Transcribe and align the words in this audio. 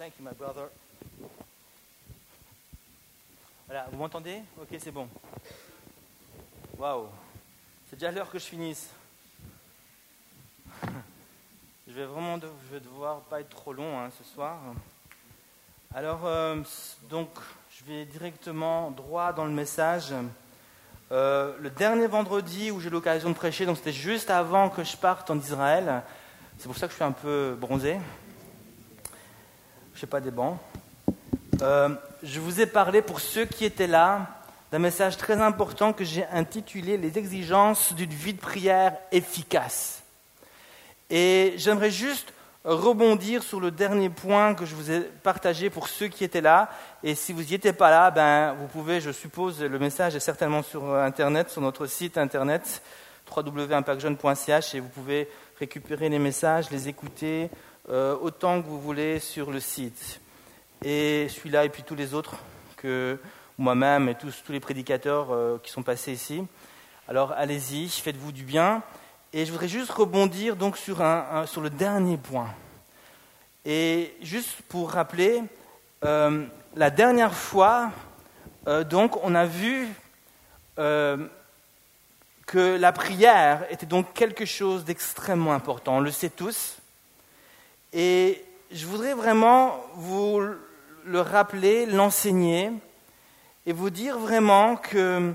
Thank 0.00 0.14
you, 0.18 0.24
my 0.24 0.32
brother. 0.32 0.70
Voilà, 3.66 3.86
vous 3.92 3.98
m'entendez? 3.98 4.40
Ok, 4.58 4.68
c'est 4.78 4.90
bon. 4.90 5.06
Waouh, 6.78 7.08
c'est 7.86 7.96
déjà 7.96 8.10
l'heure 8.10 8.30
que 8.30 8.38
je 8.38 8.46
finisse. 8.46 8.88
Je 11.86 11.92
vais 11.92 12.06
vraiment 12.06 12.38
de- 12.38 12.48
je 12.66 12.76
vais 12.76 12.80
devoir 12.80 13.20
pas 13.20 13.42
être 13.42 13.50
trop 13.50 13.74
long 13.74 14.00
hein, 14.00 14.08
ce 14.16 14.24
soir. 14.24 14.56
Alors, 15.94 16.24
euh, 16.24 16.62
donc, 17.10 17.28
je 17.70 17.84
vais 17.84 18.06
directement 18.06 18.90
droit 18.92 19.34
dans 19.34 19.44
le 19.44 19.50
message. 19.50 20.14
Euh, 21.12 21.54
le 21.60 21.68
dernier 21.68 22.06
vendredi 22.06 22.70
où 22.70 22.80
j'ai 22.80 22.88
l'occasion 22.88 23.28
de 23.28 23.34
prêcher, 23.34 23.66
donc 23.66 23.76
c'était 23.76 23.92
juste 23.92 24.30
avant 24.30 24.70
que 24.70 24.82
je 24.82 24.96
parte 24.96 25.28
en 25.28 25.38
Israël. 25.38 26.02
C'est 26.56 26.68
pour 26.68 26.78
ça 26.78 26.86
que 26.86 26.92
je 26.92 26.96
suis 26.96 27.04
un 27.04 27.12
peu 27.12 27.54
bronzé. 27.60 27.98
Je 30.00 30.06
sais 30.06 30.10
pas 30.10 30.20
des 30.22 30.30
bancs. 30.30 30.56
Euh, 31.60 31.90
je 32.22 32.40
vous 32.40 32.62
ai 32.62 32.64
parlé 32.64 33.02
pour 33.02 33.20
ceux 33.20 33.44
qui 33.44 33.66
étaient 33.66 33.86
là 33.86 34.28
d'un 34.72 34.78
message 34.78 35.18
très 35.18 35.38
important 35.42 35.92
que 35.92 36.04
j'ai 36.04 36.24
intitulé 36.32 36.96
Les 36.96 37.18
exigences 37.18 37.92
d'une 37.92 38.08
vie 38.08 38.32
de 38.32 38.40
prière 38.40 38.96
efficace. 39.12 40.02
Et 41.10 41.52
j'aimerais 41.58 41.90
juste 41.90 42.32
rebondir 42.64 43.42
sur 43.42 43.60
le 43.60 43.70
dernier 43.70 44.08
point 44.08 44.54
que 44.54 44.64
je 44.64 44.74
vous 44.74 44.90
ai 44.90 45.00
partagé 45.00 45.68
pour 45.68 45.86
ceux 45.86 46.08
qui 46.08 46.24
étaient 46.24 46.40
là. 46.40 46.70
Et 47.02 47.14
si 47.14 47.34
vous 47.34 47.42
n'y 47.42 47.52
étiez 47.52 47.74
pas 47.74 47.90
là, 47.90 48.10
ben, 48.10 48.54
vous 48.54 48.68
pouvez, 48.68 49.02
je 49.02 49.10
suppose, 49.10 49.60
le 49.60 49.78
message 49.78 50.16
est 50.16 50.20
certainement 50.20 50.62
sur 50.62 50.94
Internet, 50.94 51.50
sur 51.50 51.60
notre 51.60 51.84
site 51.84 52.16
Internet, 52.16 52.80
www.impactjeune.ch, 53.36 54.74
et 54.74 54.80
vous 54.80 54.88
pouvez 54.88 55.28
récupérer 55.58 56.08
les 56.08 56.18
messages, 56.18 56.70
les 56.70 56.88
écouter 56.88 57.50
euh, 57.88 58.16
autant 58.20 58.60
que 58.60 58.66
vous 58.66 58.80
voulez 58.80 59.18
sur 59.18 59.50
le 59.50 59.58
site. 59.58 60.20
Et 60.84 61.28
celui-là, 61.28 61.64
et 61.64 61.70
puis 61.70 61.82
tous 61.82 61.94
les 61.94 62.14
autres, 62.14 62.36
que 62.76 63.18
moi-même 63.58 64.08
et 64.08 64.14
tous, 64.14 64.42
tous 64.44 64.52
les 64.52 64.60
prédicateurs 64.60 65.28
euh, 65.30 65.58
qui 65.62 65.70
sont 65.70 65.82
passés 65.82 66.12
ici. 66.12 66.44
Alors 67.08 67.32
allez-y, 67.32 67.88
faites-vous 67.88 68.32
du 68.32 68.44
bien. 68.44 68.82
Et 69.32 69.46
je 69.46 69.52
voudrais 69.52 69.68
juste 69.68 69.90
rebondir 69.90 70.56
donc 70.56 70.76
sur, 70.76 71.02
un, 71.02 71.46
sur 71.46 71.60
le 71.60 71.70
dernier 71.70 72.16
point. 72.16 72.48
Et 73.64 74.14
juste 74.22 74.62
pour 74.68 74.90
rappeler, 74.90 75.42
euh, 76.04 76.44
la 76.74 76.90
dernière 76.90 77.34
fois, 77.34 77.90
donc, 78.90 79.16
on 79.24 79.34
a 79.34 79.46
vu 79.46 79.88
que 80.76 81.28
la 82.76 82.92
prière 82.92 83.64
était 83.70 83.86
donc 83.86 84.12
quelque 84.12 84.44
chose 84.44 84.84
d'extrêmement 84.84 85.54
important. 85.54 85.96
On 85.96 86.00
le 86.00 86.10
sait 86.10 86.28
tous. 86.28 86.79
Et 87.92 88.44
je 88.70 88.86
voudrais 88.86 89.14
vraiment 89.14 89.80
vous 89.94 90.40
le 91.04 91.20
rappeler, 91.20 91.86
l'enseigner, 91.86 92.70
et 93.66 93.72
vous 93.72 93.90
dire 93.90 94.18
vraiment 94.18 94.76
que 94.76 95.32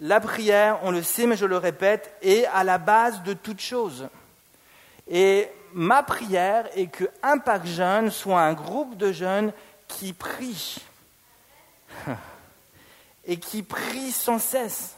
la 0.00 0.20
prière, 0.20 0.78
on 0.82 0.90
le 0.90 1.02
sait, 1.02 1.26
mais 1.26 1.36
je 1.36 1.46
le 1.46 1.56
répète, 1.56 2.14
est 2.22 2.44
à 2.46 2.62
la 2.62 2.78
base 2.78 3.22
de 3.22 3.32
toute 3.32 3.60
chose. 3.60 4.08
Et 5.08 5.48
ma 5.72 6.02
prière 6.02 6.68
est 6.76 6.86
que 6.86 7.04
Impact 7.22 7.66
Jeune 7.66 8.10
soit 8.10 8.40
un 8.40 8.52
groupe 8.52 8.96
de 8.96 9.10
jeunes 9.12 9.52
qui 9.88 10.12
prient. 10.12 10.78
Et 13.26 13.38
qui 13.38 13.62
prient 13.62 14.12
sans 14.12 14.38
cesse. 14.38 14.97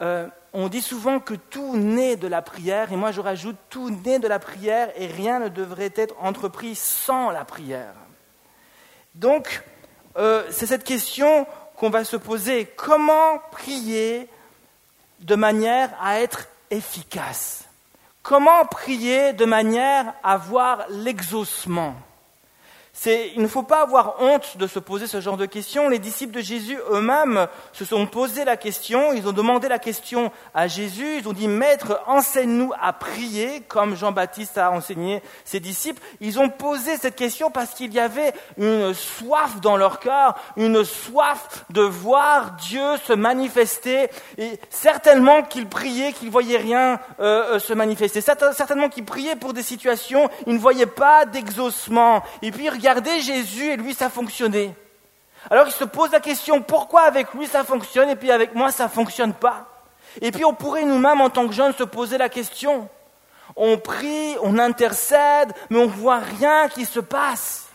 Euh, 0.00 0.28
on 0.52 0.68
dit 0.68 0.82
souvent 0.82 1.20
que 1.20 1.34
tout 1.34 1.76
naît 1.76 2.16
de 2.16 2.28
la 2.28 2.42
prière, 2.42 2.92
et 2.92 2.96
moi 2.96 3.12
je 3.12 3.20
rajoute 3.20 3.56
tout 3.70 3.90
naît 3.90 4.18
de 4.18 4.28
la 4.28 4.38
prière, 4.38 4.90
et 4.96 5.06
rien 5.06 5.38
ne 5.38 5.48
devrait 5.48 5.92
être 5.96 6.14
entrepris 6.20 6.74
sans 6.74 7.30
la 7.30 7.44
prière. 7.44 7.94
Donc, 9.14 9.62
euh, 10.16 10.44
c'est 10.50 10.66
cette 10.66 10.84
question 10.84 11.46
qu'on 11.76 11.90
va 11.90 12.04
se 12.04 12.16
poser. 12.16 12.66
Comment 12.76 13.38
prier 13.50 14.28
de 15.20 15.34
manière 15.34 15.90
à 16.00 16.20
être 16.20 16.48
efficace? 16.70 17.64
Comment 18.22 18.64
prier 18.64 19.32
de 19.32 19.44
manière 19.44 20.14
à 20.22 20.36
voir 20.36 20.86
l'exaucement? 20.88 21.94
Il 23.06 23.42
ne 23.42 23.48
faut 23.48 23.64
pas 23.64 23.82
avoir 23.82 24.20
honte 24.20 24.56
de 24.56 24.66
se 24.66 24.78
poser 24.78 25.06
ce 25.06 25.20
genre 25.20 25.36
de 25.36 25.46
questions. 25.46 25.88
Les 25.88 25.98
disciples 25.98 26.34
de 26.36 26.40
Jésus 26.40 26.78
eux-mêmes 26.90 27.48
se 27.72 27.84
sont 27.84 28.06
posé 28.06 28.44
la 28.44 28.56
question, 28.56 29.12
ils 29.12 29.26
ont 29.26 29.32
demandé 29.32 29.68
la 29.68 29.78
question 29.80 30.30
à 30.54 30.68
Jésus, 30.68 31.18
ils 31.18 31.28
ont 31.28 31.32
dit 31.32 31.48
Maître, 31.48 32.00
enseigne-nous 32.06 32.72
à 32.80 32.92
prier, 32.92 33.62
comme 33.66 33.96
Jean-Baptiste 33.96 34.58
a 34.58 34.70
enseigné 34.70 35.22
ses 35.44 35.58
disciples. 35.60 36.00
Ils 36.20 36.38
ont 36.38 36.48
posé 36.48 36.96
cette 36.96 37.16
question 37.16 37.50
parce 37.50 37.74
qu'il 37.74 37.92
y 37.92 37.98
avait 37.98 38.32
une 38.58 38.94
soif 38.94 39.60
dans 39.60 39.76
leur 39.76 39.98
cœur, 39.98 40.36
une 40.56 40.84
soif 40.84 41.64
de 41.70 41.82
voir 41.82 42.52
Dieu 42.52 42.96
se 43.04 43.12
manifester, 43.12 44.08
et 44.38 44.58
certainement 44.70 45.42
qu'ils 45.42 45.68
priaient, 45.68 46.12
qu'ils 46.12 46.30
voyaient 46.30 46.58
rien 46.58 47.00
euh, 47.20 47.54
euh, 47.54 47.58
se 47.58 47.72
manifester. 47.72 48.20
Certain- 48.20 48.52
Certainement 48.52 48.88
qu'ils 48.88 49.04
priaient 49.04 49.36
pour 49.36 49.52
des 49.52 49.62
situations, 49.64 50.30
ils 50.46 50.54
ne 50.54 50.58
voyaient 50.58 50.86
pas 50.86 51.24
d'exaucement. 51.26 52.22
Et 52.42 52.50
puis 52.52 52.68
Jésus 53.20 53.70
et 53.70 53.76
lui 53.76 53.94
ça 53.94 54.10
fonctionnait. 54.10 54.74
Alors 55.50 55.66
il 55.66 55.72
se 55.72 55.84
pose 55.84 56.10
la 56.12 56.20
question 56.20 56.62
pourquoi 56.62 57.02
avec 57.02 57.32
lui 57.34 57.46
ça 57.46 57.64
fonctionne 57.64 58.08
et 58.08 58.16
puis 58.16 58.30
avec 58.30 58.54
moi 58.54 58.70
ça 58.70 58.88
fonctionne 58.88 59.32
pas? 59.32 59.66
Et 60.20 60.30
puis 60.30 60.44
on 60.44 60.54
pourrait 60.54 60.84
nous-mêmes 60.84 61.20
en 61.20 61.30
tant 61.30 61.46
que 61.46 61.52
jeunes 61.52 61.74
se 61.74 61.84
poser 61.84 62.18
la 62.18 62.28
question. 62.28 62.88
On 63.56 63.78
prie, 63.78 64.36
on 64.42 64.58
intercède, 64.58 65.52
mais 65.70 65.78
on 65.78 65.86
voit 65.86 66.18
rien 66.18 66.68
qui 66.68 66.84
se 66.84 67.00
passe. 67.00 67.68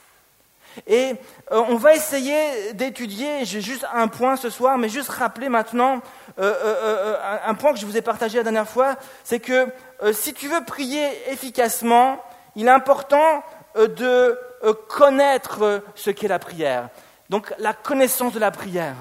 Et 0.88 1.16
euh, 1.52 1.64
on 1.68 1.76
va 1.76 1.94
essayer 1.94 2.74
d'étudier, 2.74 3.46
j'ai 3.46 3.62
juste 3.62 3.86
un 3.94 4.08
point 4.08 4.36
ce 4.36 4.50
soir, 4.50 4.78
mais 4.78 4.90
juste 4.90 5.10
rappeler 5.10 5.50
maintenant 5.50 6.02
euh, 6.40 6.54
euh, 6.64 7.40
un, 7.46 7.54
point 7.56 7.74
que 7.74 7.80
je 7.80 7.86
vous 7.86 7.98
ai 7.98 8.02
partagé 8.02 8.38
la 8.38 8.44
dernière 8.44 8.70
fois, 8.70 8.96
c'est 9.24 9.40
que 9.40 9.68
si 10.14 10.34
tu 10.34 10.48
veux 10.48 10.64
prier 10.64 11.08
efficacement, 11.30 12.24
il 12.56 12.68
est 12.68 12.72
important 12.72 13.44
de 13.76 14.38
euh, 14.64 14.74
connaître 14.88 15.64
euh, 15.64 15.80
ce 15.96 16.10
qu'est 16.10 16.28
la 16.28 16.40
prière. 16.40 16.90
Donc 17.30 17.54
la 17.60 17.74
connaissance 17.74 18.34
de 18.34 18.40
la 18.40 18.52
prière. 18.52 18.96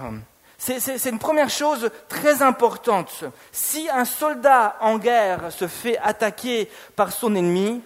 C'est 0.59 1.09
une 1.09 1.21
première 1.21 1.51
chose 1.51 1.89
très 2.09 2.43
importante. 2.43 3.25
Si 3.53 3.89
un 3.91 4.05
soldat 4.05 4.77
en 4.81 4.99
guerre 4.99 5.53
se 5.53 5.69
fait 5.69 5.97
attaquer 5.99 6.69
par 6.97 7.13
son 7.13 7.37
ennemi, 7.37 7.81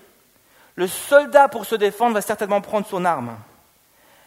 le 0.76 0.86
soldat 0.86 1.48
pour 1.48 1.66
se 1.66 1.74
défendre 1.74 2.14
va 2.14 2.22
certainement 2.22 2.62
prendre 2.62 2.86
son 2.86 3.04
arme. 3.04 3.36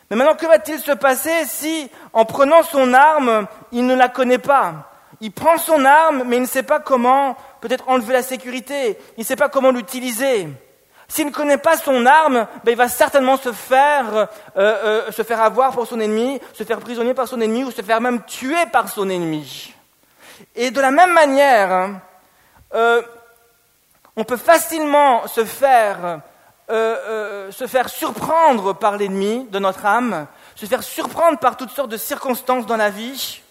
Mais 0.10 0.16
maintenant, 0.16 0.36
que 0.36 0.46
va-t-il 0.46 0.80
se 0.80 0.92
passer 0.92 1.46
si, 1.46 1.90
en 2.14 2.26
prenant 2.26 2.62
son 2.62 2.94
arme, 2.94 3.48
il 3.72 3.88
ne 3.88 3.96
la 3.96 4.10
connaît 4.10 4.38
pas? 4.38 4.92
Il 5.22 5.32
prend 5.32 5.58
son 5.58 5.84
arme, 5.84 6.24
mais 6.28 6.38
il 6.38 6.44
ne 6.44 6.48
sait 6.48 6.64
pas 6.64 6.80
comment 6.80 7.36
peut-être 7.62 7.90
enlever 7.90 8.14
la 8.14 8.22
sécurité, 8.22 9.00
il 9.18 9.22
ne 9.22 9.26
sait 9.26 9.36
pas 9.36 9.50
comment 9.50 9.72
l'utiliser. 9.72 10.48
S'il 11.16 11.28
ne 11.28 11.32
connaît 11.32 11.58
pas 11.58 11.78
son 11.78 12.06
arme, 12.06 12.46
ben, 12.66 12.72
il 12.72 12.76
va 12.76 12.90
certainement 12.90 13.38
se 13.38 13.54
faire, 13.54 14.14
euh, 14.14 14.28
euh, 14.58 15.12
se 15.14 15.24
faire 15.24 15.42
avoir 15.42 15.72
pour 15.72 15.88
son 15.88 16.02
ennemi, 16.02 16.42
se 16.52 16.66
faire 16.66 16.82
prisonnier 16.82 17.14
par 17.14 17.26
son 17.26 17.40
ennemi 17.40 17.64
ou 17.64 17.72
se 17.72 17.82
faire 17.82 18.02
même 18.02 18.24
tuer 18.24 18.66
par 18.70 18.90
son 18.90 19.10
ennemi. 19.10 19.74
Et 20.58 20.72
de 20.72 20.82
la 20.82 20.92
même 20.92 21.14
manière, 21.14 22.02
euh, 22.74 23.02
on 24.18 24.26
peut 24.26 24.36
facilement 24.36 25.26
se 25.28 25.46
faire, 25.46 26.20
surprendre 27.88 28.74
par 28.74 28.98
l'ennemi 28.98 29.48
de 29.50 29.60
notre 29.60 29.86
âme, 29.86 30.28
se 30.56 30.66
faire 30.66 30.84
surprendre 30.84 31.40
par 31.40 31.56
toutes 31.56 31.72
sortes 31.72 31.92
de 31.92 31.96
circonstances 31.96 32.66
dans 32.66 32.76
la 32.76 32.90
vie. 32.90 33.42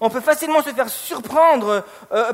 On 0.00 0.10
peut 0.10 0.20
facilement 0.20 0.62
se 0.62 0.70
faire 0.70 0.88
surprendre 0.88 1.84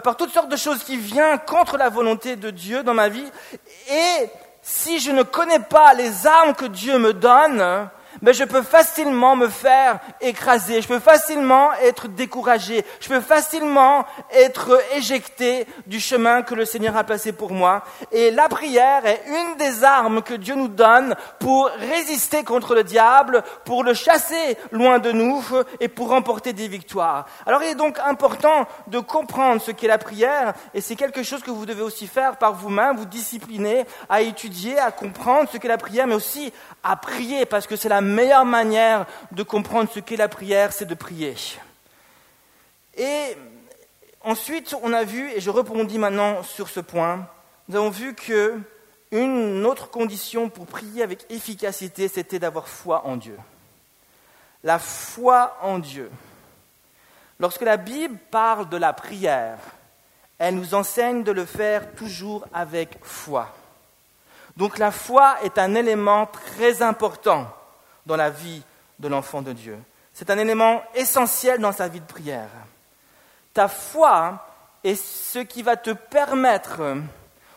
par 0.03 0.17
toutes 0.17 0.33
sortes 0.33 0.49
de 0.49 0.57
choses 0.57 0.83
qui 0.85 0.97
viennent 0.97 1.39
contre 1.41 1.77
la 1.77 1.91
volonté 1.91 2.37
de 2.37 2.49
Dieu 2.49 2.83
dans 2.83 2.95
ma 2.95 3.11
vie. 3.11 3.31
Si 4.63 5.01
je 5.01 5.11
ne 5.11 5.23
connais 5.23 5.61
pas 5.61 5.95
les 5.95 6.27
armes 6.27 6.55
que 6.55 6.67
Dieu 6.67 6.99
me 6.99 7.13
donne, 7.13 7.89
ben 8.23 8.35
je 8.35 8.45
peux 8.45 8.63
facilement 8.63 9.37
me 9.37 9.49
faire 9.49 10.01
écraser, 10.21 10.83
je 10.83 10.89
peux 10.89 10.99
facilement 10.99 11.73
être 11.83 12.09
découragé, 12.09 12.85
je 13.01 13.09
peux 13.09 13.21
facilement 13.21 14.05
être 14.33 14.81
éjecté 14.95 15.67
du 15.87 16.01
chemin 16.01 16.43
que 16.43 16.55
le 16.55 16.65
Seigneur 16.65 16.97
a 16.97 17.05
placé 17.05 17.33
pour 17.33 17.53
moi. 17.53 17.83
Et 18.13 18.31
la 18.31 18.49
prière 18.49 19.07
est 19.07 19.23
une 19.27 19.57
des 19.57 19.85
armes 19.85 20.23
que 20.23 20.35
Dieu 20.35 20.55
nous 20.55 20.69
donne 20.69 21.15
pour 21.39 21.71
résister 21.79 22.45
contre 22.45 22.75
le 22.75 22.85
diable, 22.85 23.43
pour 23.65 23.85
le 23.85 23.95
chasser 23.95 24.57
loin 24.71 24.99
de 24.99 25.13
nous 25.13 25.43
et 25.81 25.89
pour 25.89 26.09
remporter 26.09 26.53
des 26.53 26.69
victoires. 26.69 27.27
Alors 27.47 27.63
il 27.63 27.71
est 27.71 27.75
donc 27.75 27.99
important 28.05 28.67
de 28.87 28.99
comprendre 28.99 29.63
ce 29.63 29.71
qu'est 29.71 29.89
la 29.89 29.99
prière 29.99 30.55
et 30.75 30.81
c'est 30.81 30.97
quelque 30.97 31.23
chose 31.23 31.43
que 31.43 31.51
vous 31.51 31.67
devez 31.67 31.83
aussi 31.83 32.07
faire 32.07 32.37
par 32.37 32.55
vous-même, 32.55 32.97
vous 32.97 33.07
discipliner 33.07 33.87
à 34.09 34.21
étudier, 34.21 34.79
à 34.79 34.91
comprendre 34.91 35.49
ce 35.51 35.57
qu'est 35.57 35.69
la 35.69 35.79
prière, 35.79 36.07
mais 36.07 36.15
aussi 36.15 36.53
à 36.83 36.97
prier 36.97 37.47
parce 37.47 37.67
que 37.67 37.77
c'est 37.77 37.89
la 37.89 38.01
meilleure 38.15 38.45
manière 38.45 39.07
de 39.33 39.43
comprendre 39.43 39.91
ce 39.93 40.01
qu'est 40.01 40.17
la 40.17 40.29
prière, 40.29 40.73
c'est 40.73 40.87
de 40.87 40.95
prier. 40.95 41.35
Et 42.97 43.37
ensuite, 44.23 44.75
on 44.83 44.93
a 44.93 45.05
vu, 45.05 45.31
et 45.33 45.41
je 45.41 45.51
rebondis 45.51 45.99
maintenant 45.99 46.43
sur 46.43 46.69
ce 46.69 46.81
point, 46.81 47.27
nous 47.69 47.77
avons 47.77 47.91
vu 47.91 48.15
que 48.15 48.61
Une 49.13 49.67
autre 49.67 49.91
condition 49.91 50.49
pour 50.49 50.67
prier 50.67 51.03
avec 51.03 51.27
efficacité, 51.31 52.07
c'était 52.07 52.39
d'avoir 52.39 52.69
foi 52.69 53.07
en 53.07 53.17
Dieu. 53.17 53.37
La 54.63 54.79
foi 54.79 55.57
en 55.63 55.81
Dieu. 55.81 56.11
Lorsque 57.41 57.63
la 57.63 57.77
Bible 57.77 58.17
parle 58.31 58.69
de 58.69 58.77
la 58.77 58.93
prière, 58.93 59.59
elle 60.39 60.55
nous 60.55 60.75
enseigne 60.75 61.25
de 61.25 61.33
le 61.33 61.45
faire 61.45 61.93
toujours 61.95 62.47
avec 62.53 62.99
foi. 63.03 63.53
Donc 64.57 64.79
la 64.79 64.93
foi 64.93 65.43
est 65.43 65.59
un 65.59 65.75
élément 65.75 66.27
très 66.27 66.81
important 66.83 67.53
dans 68.11 68.17
la 68.17 68.31
vie 68.31 68.61
de 68.99 69.07
l'enfant 69.07 69.41
de 69.41 69.53
Dieu. 69.53 69.79
C'est 70.13 70.31
un 70.31 70.39
élément 70.39 70.83
essentiel 70.95 71.61
dans 71.61 71.71
sa 71.71 71.87
vie 71.87 72.01
de 72.01 72.07
prière. 72.07 72.51
Ta 73.55 73.69
foi 73.69 74.45
est 74.83 75.01
ce 75.01 75.39
qui 75.39 75.63
va 75.63 75.77
te 75.77 75.91
permettre, 75.91 76.81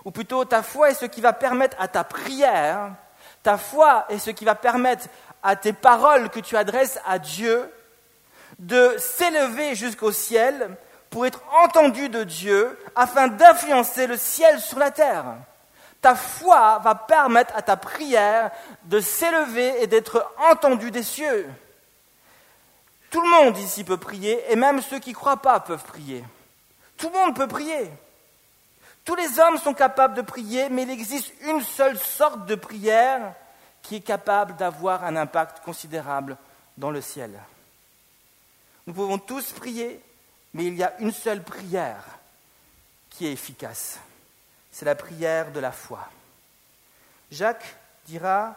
ou 0.05 0.11
plutôt 0.11 0.45
ta 0.45 0.61
foi 0.61 0.91
est 0.91 0.93
ce 0.93 1.05
qui 1.07 1.21
va 1.21 1.33
permettre 1.33 1.75
à 1.79 1.87
ta 1.87 2.03
prière, 2.03 2.91
ta 3.41 3.57
foi 3.57 4.05
est 4.09 4.19
ce 4.19 4.29
qui 4.29 4.45
va 4.45 4.53
permettre 4.53 5.07
à 5.41 5.55
tes 5.55 5.73
paroles 5.73 6.29
que 6.29 6.39
tu 6.39 6.55
adresses 6.55 6.99
à 7.07 7.17
Dieu 7.17 7.67
de 8.59 8.95
s'élever 8.99 9.73
jusqu'au 9.73 10.11
ciel 10.11 10.77
pour 11.09 11.25
être 11.25 11.41
entendu 11.63 12.09
de 12.09 12.23
Dieu 12.23 12.77
afin 12.95 13.27
d'influencer 13.27 14.05
le 14.05 14.17
ciel 14.17 14.59
sur 14.59 14.77
la 14.77 14.91
terre. 14.91 15.25
Ta 16.03 16.15
foi 16.15 16.79
va 16.79 16.95
permettre 16.95 17.55
à 17.55 17.61
ta 17.61 17.77
prière 17.77 18.51
de 18.83 18.99
s'élever 18.99 19.81
et 19.81 19.87
d'être 19.87 20.29
entendue 20.51 20.91
des 20.91 21.01
cieux. 21.01 21.49
Tout 23.09 23.21
le 23.21 23.29
monde 23.29 23.57
ici 23.57 23.85
peut 23.85 23.95
prier, 23.95 24.43
et 24.51 24.57
même 24.57 24.81
ceux 24.81 24.99
qui 24.99 25.11
ne 25.11 25.15
croient 25.15 25.41
pas 25.41 25.61
peuvent 25.61 25.85
prier. 25.85 26.25
Tout 26.97 27.07
le 27.07 27.13
monde 27.13 27.37
peut 27.37 27.47
prier. 27.47 27.89
Tous 29.05 29.15
les 29.15 29.39
hommes 29.39 29.57
sont 29.57 29.73
capables 29.73 30.13
de 30.15 30.21
prier, 30.21 30.67
mais 30.67 30.83
il 30.83 30.91
existe 30.91 31.31
une 31.39 31.61
seule 31.61 31.97
sorte 31.97 32.45
de 32.47 32.55
prière 32.55 33.33
qui 33.81 33.95
est 33.95 34.01
capable 34.01 34.57
d'avoir 34.57 35.05
un 35.05 35.15
impact 35.15 35.63
considérable 35.63 36.35
dans 36.77 36.91
le 36.91 36.99
ciel. 36.99 37.31
Nous 38.87 38.93
pouvons 38.93 39.19
tous 39.19 39.53
prier, 39.53 40.01
mais 40.53 40.65
il 40.65 40.75
y 40.75 40.83
a 40.83 40.95
une 40.99 41.13
seule 41.13 41.43
prière 41.43 42.03
qui 43.09 43.25
est 43.25 43.31
efficace. 43.31 43.99
C'est 44.73 44.85
la 44.85 44.95
prière 44.95 45.51
de 45.51 45.59
la 45.59 45.71
foi. 45.71 45.99
Jacques 47.29 47.75
dira 48.07 48.55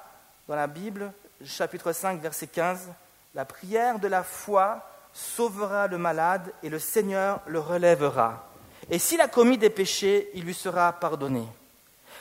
dans 0.49 0.57
la 0.57 0.67
Bible, 0.67 1.13
chapitre 1.45 1.93
5, 1.93 2.23
verset 2.23 2.47
15, 2.47 2.89
La 3.35 3.45
prière 3.45 3.99
de 3.99 4.09
la 4.09 4.23
foi 4.23 4.83
sauvera 5.13 5.89
le 5.89 5.99
malade 5.99 6.55
et 6.63 6.71
le 6.71 6.79
Seigneur 6.79 7.41
le 7.47 7.61
relèvera. 7.61 8.49
Et 8.89 8.99
s'il 8.99 9.21
a 9.21 9.29
commis 9.29 9.59
des 9.59 9.69
péchés, 9.69 10.31
il 10.33 10.45
lui 10.45 10.55
sera 10.55 10.91
pardonné. 10.95 11.47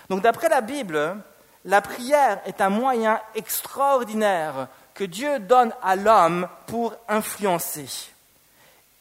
Donc 0.10 0.22
d'après 0.22 0.50
la 0.50 0.60
Bible, 0.60 1.16
la 1.64 1.82
prière 1.82 2.42
est 2.46 2.60
un 2.60 2.70
moyen 2.70 3.22
extraordinaire 3.34 4.68
que 4.94 5.06
Dieu 5.06 5.40
donne 5.40 5.74
à 5.82 5.96
l'homme 5.96 6.50
pour 6.68 6.94
influencer. 7.08 7.88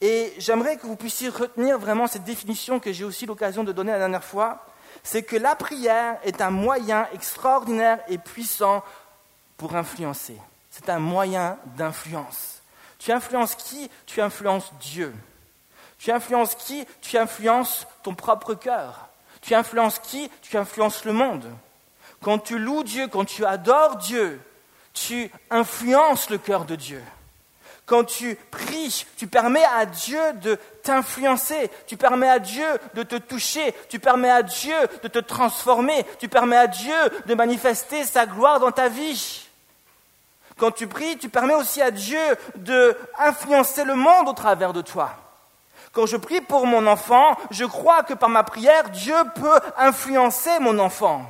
Et 0.01 0.35
j'aimerais 0.39 0.77
que 0.77 0.87
vous 0.87 0.95
puissiez 0.95 1.31
retenir 1.31 1.81
vraiment 1.81 2.07
cette 2.07 2.25
définition 2.25 2.79
que 2.79 2.93
j'ai 2.93 3.05
aussi 3.05 3.27
l'occasion 3.27 3.65
de 3.65 3.73
donner 3.73 3.91
la 3.91 3.99
dernière 3.99 4.23
fois, 4.23 4.65
c'est 5.05 5.23
que 5.23 5.37
la 5.37 5.55
prière 5.55 6.17
est 6.25 6.41
un 6.41 6.51
moyen 6.51 7.07
extraordinaire 7.13 8.01
et 8.09 8.19
puissant 8.19 8.83
pour 9.57 9.77
influencer. 9.77 10.37
C'est 10.71 10.89
un 10.89 10.99
moyen 10.99 11.59
d'influence. 11.77 12.63
Tu 12.99 13.13
influences 13.13 13.55
qui? 13.55 13.91
Tu 14.07 14.21
influences 14.21 14.73
Dieu. 14.81 15.15
Tu 15.99 16.11
influences 16.11 16.55
qui? 16.55 16.87
Tu 17.03 17.19
influences 17.19 17.87
ton 18.03 18.15
propre 18.15 18.55
cœur. 18.55 19.09
Tu 19.43 19.55
influences 19.55 19.99
qui? 19.99 20.31
Tu 20.41 20.57
influences 20.57 21.05
le 21.05 21.13
monde. 21.13 21.47
Quand 22.23 22.39
tu 22.39 22.59
loues 22.59 22.83
Dieu, 22.83 23.07
quand 23.07 23.27
tu 23.27 23.45
adores 23.45 23.97
Dieu, 23.97 24.41
tu 24.95 25.31
influences 25.51 26.31
le 26.31 26.39
cœur 26.39 26.65
de 26.65 26.77
Dieu. 26.77 27.03
Quand 27.85 28.05
tu 28.05 28.37
pries, 28.51 29.05
tu 29.19 29.27
permets 29.27 29.65
à 29.65 29.85
Dieu 29.85 30.33
de 30.41 30.59
t'influencer, 30.85 31.71
tu 31.87 31.97
permets 31.97 32.29
à 32.29 32.39
Dieu 32.39 32.67
de 32.95 33.03
te 33.03 33.17
toucher, 33.17 33.75
tu 33.89 33.99
permets 33.99 34.31
à 34.31 34.43
Dieu 34.43 34.77
de 35.03 35.09
te 35.09 35.19
transformer, 35.19 36.07
tu 36.19 36.29
permets 36.29 36.57
à 36.57 36.67
Dieu 36.69 36.95
de 37.27 37.35
manifester 37.35 38.05
sa 38.05 38.27
gloire 38.27 38.61
dans 38.61 38.71
ta 38.71 38.89
vie. 38.89 39.49
Quand 40.57 40.71
tu 40.71 40.87
pries, 40.87 41.19
tu 41.19 41.29
permets 41.29 41.55
aussi 41.55 41.83
à 41.83 41.91
Dieu 41.91 42.21
d'influencer 42.55 43.85
le 43.85 43.97
monde 43.97 44.29
au 44.29 44.33
travers 44.35 44.73
de 44.73 44.83
toi. 44.83 45.11
Quand 45.93 46.07
je 46.07 46.17
prie 46.17 46.41
pour 46.41 46.67
mon 46.67 46.87
enfant, 46.87 47.37
je 47.51 47.65
crois 47.65 48.03
que 48.03 48.15
par 48.15 48.29
ma 48.29 48.45
prière, 48.45 48.91
Dieu 48.91 49.17
peut 49.35 49.61
influencer 49.77 50.59
mon 50.61 50.79
enfant. 50.79 51.23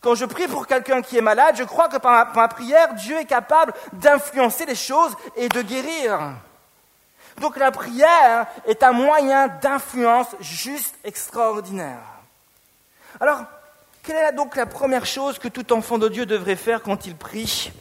Quand 0.00 0.14
je 0.14 0.24
prie 0.24 0.48
pour 0.48 0.66
quelqu'un 0.66 1.02
qui 1.02 1.18
est 1.18 1.22
malade, 1.22 1.56
je 1.58 1.64
crois 1.64 1.88
que 1.88 1.98
par 1.98 2.34
ma, 2.34 2.48
prière, 2.48 2.94
Dieu 2.94 3.18
est 3.18 3.26
capable 3.26 3.72
d'influencer 3.92 4.64
les 4.64 4.74
choses 4.74 5.14
et 5.36 5.48
de 5.48 5.60
guérir. 5.62 6.18
Donc 7.40 7.56
la 7.56 7.70
prière 7.70 8.46
est 8.66 8.82
un 8.82 8.92
moyen 8.92 9.48
d'influence 9.48 10.28
juste 10.40 10.94
extraordinaire. 11.04 12.02
Alors, 13.18 13.44
quelle 14.02 14.16
est 14.16 14.32
donc 14.32 14.56
la 14.56 14.66
première 14.66 15.06
chose 15.06 15.38
que 15.38 15.48
tout 15.48 15.72
enfant 15.72 15.96
de 15.96 16.08
Dieu 16.08 16.26
devrait 16.26 16.56
faire 16.56 16.82
quand 16.82 17.06
il 17.06 17.16
prie 17.16 17.72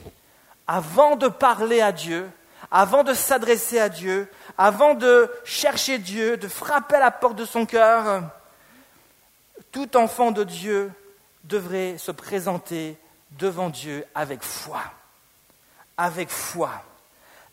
Avant 0.65 1.17
de 1.17 1.27
parler 1.27 1.81
à 1.81 1.91
Dieu, 1.91 2.29
avant 2.71 3.03
de 3.03 3.13
s'adresser 3.13 3.79
à 3.79 3.89
Dieu, 3.89 4.31
avant 4.57 4.93
de 4.93 5.29
chercher 5.43 5.97
Dieu, 5.97 6.37
de 6.37 6.47
frapper 6.47 6.95
à 6.95 6.99
la 6.99 7.11
porte 7.11 7.35
de 7.35 7.45
son 7.45 7.65
cœur, 7.65 8.23
tout 9.73 9.97
enfant 9.97 10.31
de 10.31 10.45
Dieu 10.45 10.89
devrait 11.43 11.97
se 11.97 12.11
présenter 12.11 12.97
devant 13.31 13.69
Dieu 13.69 14.05
avec 14.15 14.41
foi. 14.41 14.81
Avec 15.97 16.29
foi. 16.29 16.71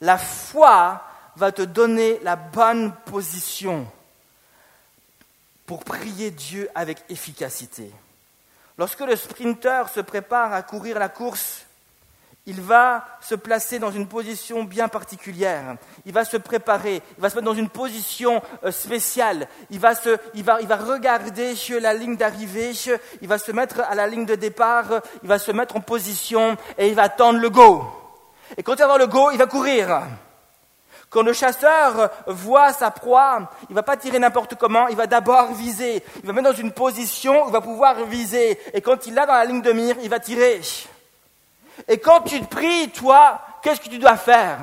La 0.00 0.18
foi 0.18 1.02
va 1.36 1.52
te 1.52 1.62
donner 1.62 2.18
la 2.22 2.36
bonne 2.36 2.92
position 3.04 3.86
pour 5.66 5.84
prier 5.84 6.30
Dieu 6.30 6.68
avec 6.74 7.02
efficacité. 7.08 7.90
Lorsque 8.78 9.00
le 9.00 9.16
sprinter 9.16 9.88
se 9.88 10.00
prépare 10.00 10.52
à 10.52 10.62
courir 10.62 10.98
la 10.98 11.08
course, 11.08 11.66
il 12.48 12.60
va 12.60 13.04
se 13.20 13.34
placer 13.34 13.80
dans 13.80 13.90
une 13.90 14.06
position 14.06 14.62
bien 14.62 14.86
particulière. 14.86 15.76
Il 16.04 16.12
va 16.12 16.24
se 16.24 16.36
préparer, 16.36 17.02
il 17.16 17.20
va 17.20 17.28
se 17.28 17.34
mettre 17.34 17.46
dans 17.46 17.54
une 17.54 17.68
position 17.68 18.40
euh, 18.64 18.70
spéciale. 18.70 19.48
Il 19.70 19.80
va, 19.80 19.96
se, 19.96 20.16
il 20.34 20.44
va, 20.44 20.60
il 20.60 20.68
va 20.68 20.76
regarder 20.76 21.54
la 21.80 21.92
ligne 21.92 22.16
d'arrivée, 22.16 22.72
il 23.20 23.28
va 23.28 23.38
se 23.38 23.50
mettre 23.50 23.80
à 23.80 23.96
la 23.96 24.06
ligne 24.06 24.26
de 24.26 24.36
départ, 24.36 24.86
il 25.22 25.28
va 25.28 25.40
se 25.40 25.50
mettre 25.50 25.74
en 25.74 25.80
position 25.80 26.56
et 26.78 26.88
il 26.88 26.94
va 26.94 27.04
attendre 27.04 27.40
le 27.40 27.50
go. 27.50 27.84
Et 28.56 28.62
quand 28.62 28.74
il 28.74 28.78
va 28.78 28.84
avoir 28.84 28.98
le 28.98 29.08
go, 29.08 29.32
il 29.32 29.38
va 29.38 29.46
courir. 29.46 30.02
Quand 31.16 31.22
le 31.22 31.32
chasseur 31.32 32.10
voit 32.26 32.74
sa 32.74 32.90
proie, 32.90 33.48
il 33.62 33.70
ne 33.70 33.74
va 33.74 33.82
pas 33.82 33.96
tirer 33.96 34.18
n'importe 34.18 34.54
comment, 34.56 34.88
il 34.88 34.96
va 34.96 35.06
d'abord 35.06 35.54
viser. 35.54 36.04
Il 36.22 36.26
va 36.26 36.34
mettre 36.34 36.50
dans 36.50 36.54
une 36.54 36.72
position 36.72 37.44
où 37.44 37.48
il 37.48 37.52
va 37.52 37.62
pouvoir 37.62 38.04
viser. 38.04 38.60
Et 38.74 38.82
quand 38.82 39.06
il 39.06 39.14
l'a 39.14 39.24
dans 39.24 39.32
la 39.32 39.46
ligne 39.46 39.62
de 39.62 39.72
mire, 39.72 39.96
il 40.02 40.10
va 40.10 40.18
tirer. 40.20 40.60
Et 41.88 41.96
quand 41.96 42.20
tu 42.20 42.38
te 42.42 42.54
pries, 42.54 42.90
toi, 42.90 43.40
qu'est-ce 43.62 43.80
que 43.80 43.88
tu 43.88 43.96
dois 43.96 44.18
faire? 44.18 44.58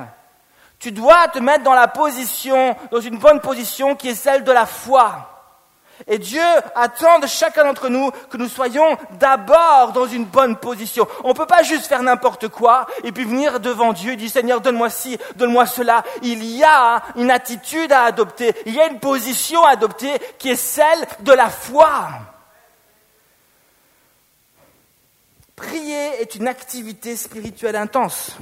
Tu 0.78 0.92
dois 0.92 1.28
te 1.30 1.40
mettre 1.40 1.64
dans 1.64 1.74
la 1.74 1.88
position, 1.88 2.76
dans 2.92 3.02
une 3.02 3.18
bonne 3.18 3.40
position 3.40 3.96
qui 3.96 4.10
est 4.10 4.14
celle 4.14 4.44
de 4.44 4.52
la 4.52 4.68
foi. 4.68 5.33
Et 6.08 6.18
Dieu 6.18 6.42
attend 6.76 7.20
de 7.20 7.28
chacun 7.28 7.64
d'entre 7.64 7.90
nous 7.90 8.12
que 8.30 8.38
nous 8.38 8.50
soyons 8.50 8.98
d'abord 9.20 9.92
dans 9.94 10.06
une 10.06 10.26
bonne 10.26 10.58
position. 10.58 11.08
On 11.24 11.30
ne 11.30 11.34
peut 11.34 11.46
pas 11.46 11.64
juste 11.64 11.86
faire 11.86 12.04
n'importe 12.04 12.48
quoi 12.50 12.88
et 13.04 13.12
puis 13.12 13.24
venir 13.24 13.60
devant 13.60 13.94
Dieu 13.94 14.14
et 14.14 14.16
dire 14.16 14.30
Seigneur, 14.30 14.62
donne-moi 14.62 14.90
ci, 14.90 15.18
donne-moi 15.36 15.66
cela. 15.66 16.04
Il 16.22 16.44
y 16.44 16.64
a 16.64 17.04
une 17.16 17.32
attitude 17.32 17.92
à 17.92 18.04
adopter, 18.04 18.54
il 18.66 18.74
y 18.74 18.82
a 18.82 18.88
une 18.88 19.00
position 19.00 19.64
à 19.64 19.72
adopter 19.72 20.12
qui 20.38 20.50
est 20.50 20.56
celle 20.56 21.08
de 21.22 21.32
la 21.32 21.50
foi. 21.50 22.10
Prier 25.56 26.22
est 26.22 26.36
une 26.36 26.48
activité 26.48 27.16
spirituelle 27.16 27.76
intense. 27.76 28.36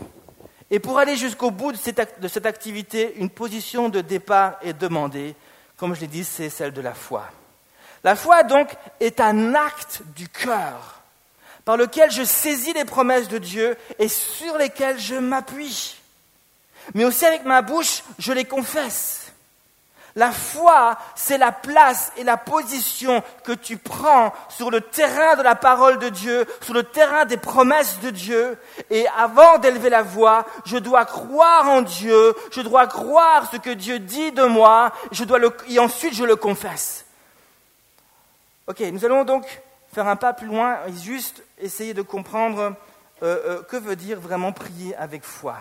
Et 0.71 0.79
pour 0.79 0.97
aller 0.97 1.17
jusqu'au 1.17 1.51
bout 1.51 1.73
de 1.73 1.77
cette, 1.77 2.45
activité, 2.45 3.13
une 3.17 3.29
position 3.29 3.89
de 3.89 3.99
départ 3.99 4.57
est 4.61 4.73
demandée. 4.73 5.35
Comme 5.75 5.93
je 5.93 6.01
l'ai 6.01 6.07
dit, 6.07 6.23
c'est 6.23 6.49
celle 6.49 6.71
de 6.71 6.79
la 6.79 6.93
foi. 6.93 7.29
La 8.03 8.15
foi, 8.15 8.43
donc, 8.43 8.69
est 8.99 9.19
un 9.19 9.53
acte 9.53 10.01
du 10.15 10.27
cœur 10.27 11.01
par 11.65 11.77
lequel 11.77 12.09
je 12.11 12.23
saisis 12.23 12.73
les 12.73 12.85
promesses 12.85 13.27
de 13.27 13.37
Dieu 13.37 13.77
et 13.99 14.07
sur 14.07 14.57
lesquelles 14.57 14.99
je 14.99 15.15
m'appuie. 15.15 15.95
Mais 16.95 17.05
aussi 17.05 17.25
avec 17.25 17.45
ma 17.45 17.61
bouche, 17.61 18.03
je 18.17 18.33
les 18.33 18.45
confesse. 18.45 19.31
La 20.15 20.31
foi, 20.31 20.97
c'est 21.15 21.37
la 21.37 21.53
place 21.53 22.11
et 22.17 22.23
la 22.23 22.35
position 22.35 23.23
que 23.45 23.53
tu 23.53 23.77
prends 23.77 24.33
sur 24.49 24.69
le 24.69 24.81
terrain 24.81 25.37
de 25.37 25.41
la 25.41 25.55
parole 25.55 25.99
de 25.99 26.09
Dieu, 26.09 26.45
sur 26.61 26.73
le 26.73 26.83
terrain 26.83 27.23
des 27.23 27.37
promesses 27.37 27.99
de 28.01 28.09
Dieu. 28.09 28.57
Et 28.89 29.07
avant 29.17 29.57
d'élever 29.59 29.89
la 29.89 30.01
voix, 30.01 30.45
je 30.65 30.77
dois 30.77 31.05
croire 31.05 31.69
en 31.69 31.81
Dieu, 31.81 32.35
je 32.51 32.59
dois 32.61 32.87
croire 32.87 33.49
ce 33.51 33.57
que 33.57 33.69
Dieu 33.69 33.99
dit 33.99 34.33
de 34.33 34.43
moi, 34.43 34.91
et 35.69 35.79
ensuite 35.79 36.13
je 36.13 36.25
le 36.25 36.35
confesse. 36.35 37.05
Ok, 38.71 38.79
nous 38.79 39.03
allons 39.03 39.25
donc 39.25 39.61
faire 39.93 40.07
un 40.07 40.15
pas 40.15 40.31
plus 40.31 40.47
loin 40.47 40.79
et 40.87 40.93
juste 40.93 41.43
essayer 41.57 41.93
de 41.93 42.01
comprendre 42.01 42.73
que 43.19 43.75
veut 43.75 43.97
dire 43.97 44.17
vraiment 44.17 44.53
prier 44.53 44.95
avec 44.95 45.25
foi. 45.25 45.57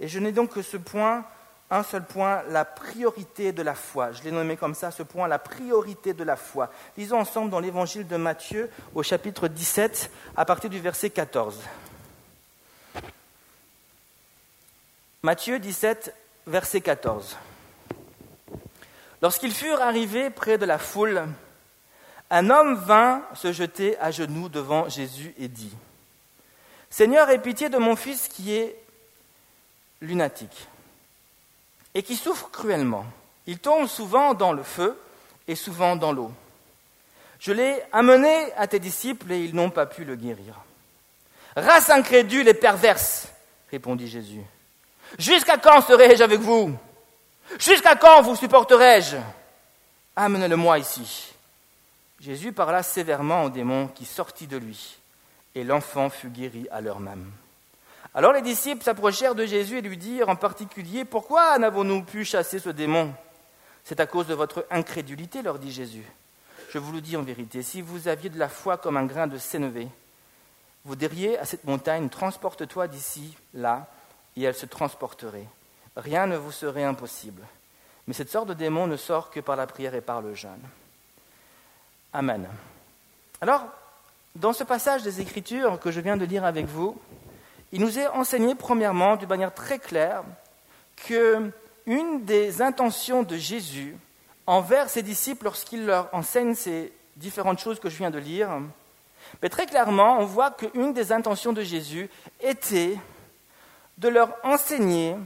Et 0.00 0.08
je 0.08 0.18
n'ai 0.18 0.32
donc 0.32 0.54
que 0.54 0.62
ce 0.62 0.78
point, 0.78 1.26
un 1.70 1.82
seul 1.82 2.02
point, 2.02 2.42
la 2.48 2.64
priorité 2.64 3.52
de 3.52 3.60
la 3.60 3.74
foi. 3.74 4.12
Je 4.12 4.22
l'ai 4.22 4.30
nommé 4.30 4.56
comme 4.56 4.74
ça, 4.74 4.90
ce 4.90 5.02
point, 5.02 5.28
la 5.28 5.38
priorité 5.38 6.14
de 6.14 6.24
la 6.24 6.36
foi. 6.36 6.70
Lisons 6.96 7.18
ensemble 7.18 7.50
dans 7.50 7.60
l'évangile 7.60 8.08
de 8.08 8.16
Matthieu 8.16 8.70
au 8.94 9.02
chapitre 9.02 9.46
17 9.46 10.10
à 10.34 10.46
partir 10.46 10.70
du 10.70 10.80
verset 10.80 11.10
14. 11.10 11.60
Matthieu 15.22 15.58
17, 15.58 16.14
verset 16.46 16.80
14. 16.80 17.36
Lorsqu'ils 19.20 19.52
furent 19.52 19.82
arrivés 19.82 20.30
près 20.30 20.56
de 20.56 20.64
la 20.64 20.78
foule, 20.78 21.26
un 22.32 22.48
homme 22.48 22.76
vint 22.76 23.22
se 23.34 23.52
jeter 23.52 23.98
à 23.98 24.10
genoux 24.10 24.48
devant 24.48 24.88
Jésus 24.88 25.34
et 25.38 25.48
dit, 25.48 25.72
Seigneur, 26.88 27.28
aie 27.28 27.38
pitié 27.38 27.68
de 27.68 27.76
mon 27.76 27.94
fils 27.94 28.26
qui 28.26 28.54
est 28.54 28.74
lunatique 30.00 30.66
et 31.94 32.02
qui 32.02 32.16
souffre 32.16 32.50
cruellement. 32.50 33.04
Il 33.46 33.58
tombe 33.58 33.86
souvent 33.86 34.32
dans 34.32 34.52
le 34.54 34.62
feu 34.62 34.98
et 35.46 35.54
souvent 35.54 35.94
dans 35.94 36.10
l'eau. 36.10 36.32
Je 37.38 37.52
l'ai 37.52 37.82
amené 37.92 38.50
à 38.56 38.66
tes 38.66 38.78
disciples 38.78 39.30
et 39.30 39.44
ils 39.44 39.54
n'ont 39.54 39.70
pas 39.70 39.84
pu 39.84 40.04
le 40.04 40.16
guérir. 40.16 40.54
Race 41.54 41.90
incrédule 41.90 42.48
et 42.48 42.54
perverse, 42.54 43.28
répondit 43.70 44.08
Jésus. 44.08 44.40
Jusqu'à 45.18 45.58
quand 45.58 45.82
serai-je 45.82 46.22
avec 46.22 46.40
vous? 46.40 46.74
Jusqu'à 47.58 47.94
quand 47.94 48.22
vous 48.22 48.36
supporterai-je? 48.36 49.18
Amenez-le-moi 50.16 50.78
ici. 50.78 51.31
Jésus 52.22 52.52
parla 52.52 52.84
sévèrement 52.84 53.42
au 53.42 53.50
démon 53.50 53.88
qui 53.88 54.04
sortit 54.04 54.46
de 54.46 54.56
lui, 54.56 54.96
et 55.56 55.64
l'enfant 55.64 56.08
fut 56.08 56.28
guéri 56.28 56.68
à 56.70 56.80
l'heure 56.80 57.00
même. 57.00 57.32
Alors 58.14 58.32
les 58.32 58.42
disciples 58.42 58.84
s'approchèrent 58.84 59.34
de 59.34 59.44
Jésus 59.44 59.78
et 59.78 59.82
lui 59.82 59.96
dirent 59.96 60.28
en 60.28 60.36
particulier, 60.36 61.04
Pourquoi 61.04 61.58
n'avons-nous 61.58 62.04
pu 62.04 62.24
chasser 62.24 62.60
ce 62.60 62.68
démon? 62.68 63.12
C'est 63.82 63.98
à 63.98 64.06
cause 64.06 64.28
de 64.28 64.34
votre 64.34 64.64
incrédulité, 64.70 65.42
leur 65.42 65.58
dit 65.58 65.72
Jésus. 65.72 66.04
Je 66.70 66.78
vous 66.78 66.92
le 66.92 67.00
dis 67.00 67.16
en 67.16 67.22
vérité, 67.22 67.60
si 67.60 67.82
vous 67.82 68.06
aviez 68.06 68.30
de 68.30 68.38
la 68.38 68.48
foi 68.48 68.76
comme 68.76 68.96
un 68.96 69.06
grain 69.06 69.26
de 69.26 69.36
sénévé, 69.36 69.88
vous 70.84 70.94
diriez 70.94 71.36
à 71.40 71.44
cette 71.44 71.64
montagne, 71.64 72.08
transporte-toi 72.08 72.86
d'ici, 72.86 73.36
là, 73.52 73.88
et 74.36 74.42
elle 74.44 74.54
se 74.54 74.66
transporterait. 74.66 75.48
Rien 75.96 76.28
ne 76.28 76.36
vous 76.36 76.52
serait 76.52 76.84
impossible. 76.84 77.42
Mais 78.06 78.14
cette 78.14 78.30
sorte 78.30 78.48
de 78.48 78.54
démon 78.54 78.86
ne 78.86 78.96
sort 78.96 79.30
que 79.30 79.40
par 79.40 79.56
la 79.56 79.66
prière 79.66 79.96
et 79.96 80.00
par 80.00 80.22
le 80.22 80.34
jeûne. 80.34 80.62
Amen. 82.12 82.46
Alors, 83.40 83.66
dans 84.36 84.52
ce 84.52 84.64
passage 84.64 85.02
des 85.02 85.20
Écritures 85.20 85.80
que 85.80 85.90
je 85.90 86.00
viens 86.00 86.16
de 86.16 86.24
lire 86.26 86.44
avec 86.44 86.66
vous, 86.66 86.96
il 87.72 87.80
nous 87.80 87.98
est 87.98 88.06
enseigné 88.08 88.54
premièrement, 88.54 89.16
d'une 89.16 89.28
manière 89.28 89.54
très 89.54 89.78
claire, 89.78 90.22
que 90.96 91.50
une 91.86 92.24
des 92.24 92.60
intentions 92.60 93.22
de 93.22 93.36
Jésus 93.36 93.96
envers 94.46 94.90
ses 94.90 95.02
disciples 95.02 95.44
lorsqu'il 95.44 95.86
leur 95.86 96.14
enseigne 96.14 96.54
ces 96.54 96.92
différentes 97.16 97.58
choses 97.58 97.80
que 97.80 97.88
je 97.88 97.96
viens 97.96 98.10
de 98.10 98.18
lire, 98.18 98.60
mais 99.40 99.48
très 99.48 99.66
clairement, 99.66 100.18
on 100.18 100.26
voit 100.26 100.50
qu'une 100.50 100.92
des 100.92 101.12
intentions 101.12 101.52
de 101.52 101.62
Jésus 101.62 102.10
était 102.40 102.98
de 103.98 104.08
leur 104.08 104.34
enseigner 104.42 105.16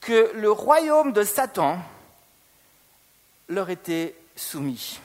que 0.00 0.30
le 0.34 0.50
royaume 0.50 1.12
de 1.12 1.22
Satan 1.22 1.78
leur 3.48 3.70
était 3.70 4.14
soumis. 4.36 5.00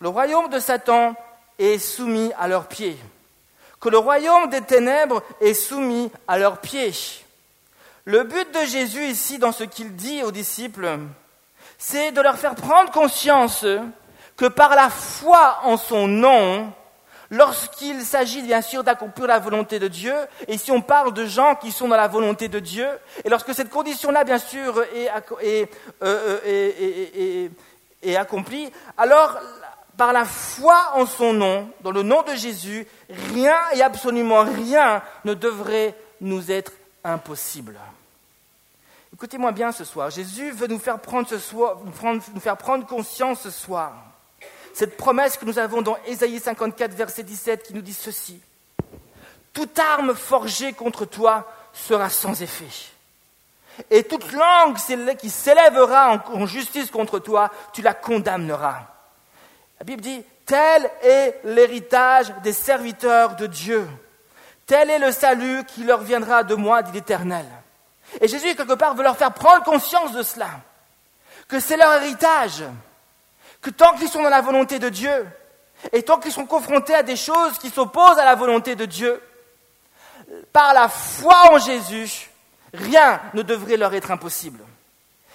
Le 0.00 0.08
royaume 0.08 0.48
de 0.50 0.58
Satan 0.58 1.14
est 1.58 1.78
soumis 1.78 2.32
à 2.38 2.48
leurs 2.48 2.66
pieds. 2.66 2.98
Que 3.80 3.88
le 3.88 3.98
royaume 3.98 4.50
des 4.50 4.62
ténèbres 4.62 5.22
est 5.40 5.54
soumis 5.54 6.10
à 6.26 6.38
leurs 6.38 6.58
pieds. 6.58 6.92
Le 8.04 8.24
but 8.24 8.52
de 8.54 8.64
Jésus 8.66 9.04
ici, 9.04 9.38
dans 9.38 9.52
ce 9.52 9.64
qu'il 9.64 9.96
dit 9.96 10.22
aux 10.22 10.32
disciples, 10.32 10.98
c'est 11.78 12.12
de 12.12 12.20
leur 12.20 12.38
faire 12.38 12.54
prendre 12.54 12.90
conscience 12.90 13.66
que 14.36 14.46
par 14.46 14.74
la 14.74 14.90
foi 14.90 15.60
en 15.64 15.76
son 15.76 16.06
nom, 16.06 16.72
Lorsqu'il 17.30 18.02
s'agit 18.02 18.42
bien 18.42 18.62
sûr 18.62 18.84
d'accomplir 18.84 19.26
la 19.26 19.40
volonté 19.40 19.78
de 19.78 19.88
Dieu, 19.88 20.14
et 20.46 20.58
si 20.58 20.70
on 20.70 20.80
parle 20.80 21.12
de 21.12 21.26
gens 21.26 21.56
qui 21.56 21.72
sont 21.72 21.88
dans 21.88 21.96
la 21.96 22.06
volonté 22.06 22.48
de 22.48 22.60
Dieu, 22.60 22.86
et 23.24 23.28
lorsque 23.28 23.52
cette 23.52 23.70
condition-là 23.70 24.22
bien 24.22 24.38
sûr 24.38 24.80
est, 24.94 25.10
est, 25.42 25.68
euh, 26.02 27.48
est, 28.02 28.16
accomplie, 28.16 28.70
alors 28.96 29.38
par 29.96 30.12
la 30.12 30.24
foi 30.24 30.92
en 30.94 31.06
son 31.06 31.32
nom, 31.32 31.70
dans 31.80 31.90
le 31.90 32.02
nom 32.02 32.22
de 32.22 32.34
Jésus, 32.34 32.86
rien 33.32 33.56
et 33.74 33.82
absolument 33.82 34.44
rien 34.44 35.02
ne 35.24 35.34
devrait 35.34 35.94
nous 36.20 36.50
être 36.50 36.72
impossible. 37.04 37.78
Écoutez-moi 39.12 39.52
bien 39.52 39.72
ce 39.72 39.84
soir, 39.84 40.10
Jésus 40.10 40.50
veut 40.50 40.66
nous 40.66 40.78
faire 40.78 40.98
prendre, 40.98 41.28
nous 42.34 42.40
faire 42.40 42.56
prendre 42.56 42.86
conscience 42.86 43.42
ce 43.42 43.50
soir 43.50 43.92
cette 44.76 44.98
promesse 44.98 45.38
que 45.38 45.46
nous 45.46 45.58
avons 45.58 45.80
dans 45.80 45.96
Ésaïe 46.06 46.38
54, 46.38 46.92
verset 46.92 47.22
17, 47.22 47.62
qui 47.62 47.72
nous 47.72 47.80
dit 47.80 47.94
ceci. 47.94 48.42
Toute 49.54 49.78
arme 49.78 50.14
forgée 50.14 50.74
contre 50.74 51.06
toi 51.06 51.50
sera 51.72 52.10
sans 52.10 52.42
effet. 52.42 52.68
Et 53.90 54.04
toute 54.04 54.30
langue 54.32 54.76
qui 55.16 55.30
s'élèvera 55.30 56.22
en 56.30 56.44
justice 56.44 56.90
contre 56.90 57.18
toi, 57.20 57.50
tu 57.72 57.80
la 57.80 57.94
condamneras. 57.94 58.82
La 59.78 59.84
Bible 59.84 60.02
dit, 60.02 60.22
tel 60.46 60.90
est 61.02 61.40
l'héritage 61.44 62.32
des 62.42 62.52
serviteurs 62.52 63.36
de 63.36 63.46
Dieu. 63.46 63.86
Tel 64.66 64.90
est 64.90 64.98
le 64.98 65.12
salut 65.12 65.64
qui 65.64 65.84
leur 65.84 66.00
viendra 66.00 66.42
de 66.42 66.54
moi, 66.54 66.82
dit 66.82 66.92
l'Éternel. 66.92 67.46
Et 68.20 68.28
Jésus, 68.28 68.54
quelque 68.54 68.74
part, 68.74 68.94
veut 68.94 69.02
leur 69.02 69.16
faire 69.16 69.32
prendre 69.32 69.64
conscience 69.64 70.12
de 70.12 70.22
cela, 70.22 70.48
que 71.48 71.60
c'est 71.60 71.76
leur 71.76 72.02
héritage, 72.02 72.64
que 73.60 73.70
tant 73.70 73.94
qu'ils 73.94 74.08
sont 74.08 74.22
dans 74.22 74.28
la 74.28 74.40
volonté 74.40 74.78
de 74.78 74.88
Dieu, 74.88 75.26
et 75.92 76.02
tant 76.02 76.18
qu'ils 76.18 76.32
sont 76.32 76.46
confrontés 76.46 76.94
à 76.94 77.02
des 77.02 77.16
choses 77.16 77.58
qui 77.58 77.70
s'opposent 77.70 78.18
à 78.18 78.24
la 78.24 78.34
volonté 78.34 78.74
de 78.74 78.86
Dieu, 78.86 79.20
par 80.52 80.72
la 80.74 80.88
foi 80.88 81.52
en 81.52 81.58
Jésus, 81.58 82.30
rien 82.72 83.20
ne 83.34 83.42
devrait 83.42 83.76
leur 83.76 83.94
être 83.94 84.10
impossible. 84.10 84.60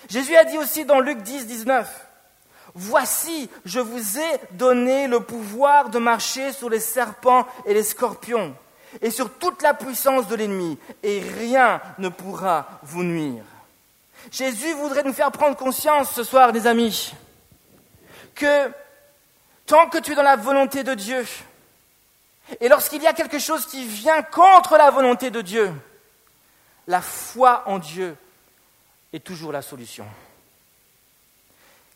Jésus 0.09 0.35
a 0.35 0.43
dit 0.43 0.57
aussi 0.57 0.83
dans 0.83 0.99
Luc 0.99 1.19
10, 1.19 1.45
19, 1.45 1.87
Voici, 2.73 3.49
je 3.65 3.79
vous 3.79 4.19
ai 4.19 4.39
donné 4.51 5.07
le 5.07 5.19
pouvoir 5.19 5.89
de 5.89 5.99
marcher 5.99 6.53
sur 6.53 6.69
les 6.69 6.79
serpents 6.79 7.45
et 7.65 7.73
les 7.73 7.83
scorpions, 7.83 8.55
et 9.01 9.11
sur 9.11 9.31
toute 9.33 9.61
la 9.61 9.73
puissance 9.73 10.27
de 10.27 10.35
l'ennemi, 10.35 10.77
et 11.03 11.19
rien 11.19 11.81
ne 11.97 12.09
pourra 12.09 12.79
vous 12.83 13.03
nuire. 13.03 13.43
Jésus 14.31 14.73
voudrait 14.73 15.03
nous 15.03 15.13
faire 15.13 15.31
prendre 15.31 15.57
conscience 15.57 16.11
ce 16.11 16.23
soir, 16.23 16.51
les 16.51 16.67
amis, 16.67 17.13
que 18.35 18.71
tant 19.65 19.89
que 19.89 19.97
tu 19.97 20.13
es 20.13 20.15
dans 20.15 20.23
la 20.23 20.35
volonté 20.35 20.83
de 20.83 20.93
Dieu, 20.93 21.25
et 22.59 22.69
lorsqu'il 22.69 23.01
y 23.01 23.07
a 23.07 23.13
quelque 23.13 23.39
chose 23.39 23.65
qui 23.65 23.85
vient 23.85 24.21
contre 24.21 24.77
la 24.77 24.91
volonté 24.91 25.29
de 25.29 25.41
Dieu, 25.41 25.73
la 26.87 27.01
foi 27.01 27.63
en 27.65 27.79
Dieu 27.79 28.15
est 29.13 29.23
toujours 29.23 29.51
la 29.51 29.61
solution. 29.61 30.05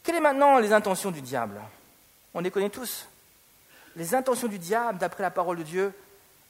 Quelles 0.06 0.18
sont 0.18 0.22
maintenant 0.22 0.60
les 0.60 0.72
intentions 0.72 1.10
du 1.10 1.22
diable? 1.22 1.60
On 2.34 2.40
les 2.40 2.52
connaît 2.52 2.70
tous. 2.70 3.08
Les 3.96 4.14
intentions 4.14 4.48
du 4.48 4.60
diable, 4.60 5.00
d'après 5.00 5.24
la 5.24 5.32
parole 5.32 5.58
de 5.58 5.64
Dieu, 5.64 5.94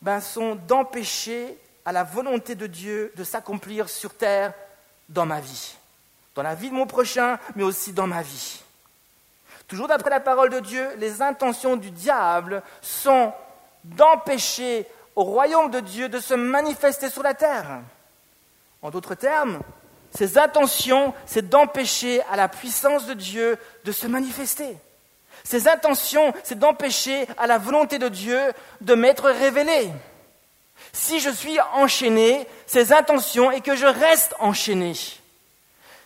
ben, 0.02 0.20
sont 0.20 0.56
d'empêcher 0.56 1.58
à 1.86 1.94
la 1.94 2.04
volonté 2.04 2.56
de 2.56 2.68
Dieu 2.68 3.14
de 3.16 3.24
s'accomplir 3.24 3.88
sur 3.88 4.14
terre 4.14 4.54
dans 5.08 5.26
ma 5.26 5.40
vie, 5.40 5.78
dans 6.34 6.44
la 6.44 6.54
vie 6.54 6.70
de 6.70 6.76
mon 6.76 6.86
prochain, 6.86 7.40
mais 7.56 7.64
aussi 7.64 7.94
dans 7.94 8.08
ma 8.08 8.24
vie. 8.24 8.62
Toujours 9.68 9.88
d'après 9.88 10.10
la 10.10 10.20
parole 10.20 10.50
de 10.50 10.60
Dieu, 10.60 10.90
les 10.98 11.22
intentions 11.22 11.78
du 11.78 11.92
diable 11.92 12.62
sont 12.82 13.32
d'empêcher 13.86 14.86
au 15.16 15.24
royaume 15.24 15.72
de 15.72 15.80
Dieu 15.80 16.10
de 16.10 16.20
se 16.20 16.34
manifester 16.34 17.10
sur 17.10 17.24
la 17.24 17.34
terre. 17.34 17.80
En 18.82 18.90
d'autres 18.90 19.16
termes, 19.16 19.62
ses 20.18 20.38
intentions, 20.38 21.14
c'est 21.26 21.50
d'empêcher 21.50 22.22
à 22.32 22.36
la 22.36 22.48
puissance 22.48 23.06
de 23.06 23.14
Dieu 23.14 23.58
de 23.84 23.92
se 23.92 24.08
manifester. 24.08 24.78
Ses 25.44 25.68
intentions, 25.68 26.34
c'est 26.44 26.58
d'empêcher 26.58 27.28
à 27.38 27.48
la 27.48 27.58
volonté 27.58 28.00
de 28.00 28.08
Dieu 28.08 28.40
de 28.82 28.96
m'être 28.96 29.30
révélée. 29.30 29.92
Si 30.94 31.20
je 31.20 31.30
suis 31.30 31.60
enchaîné, 31.74 32.48
ses 32.66 32.94
intentions 32.94 33.52
est 33.52 33.62
que 33.62 33.76
je 33.76 33.86
reste 33.86 34.34
enchaîné. 34.40 34.94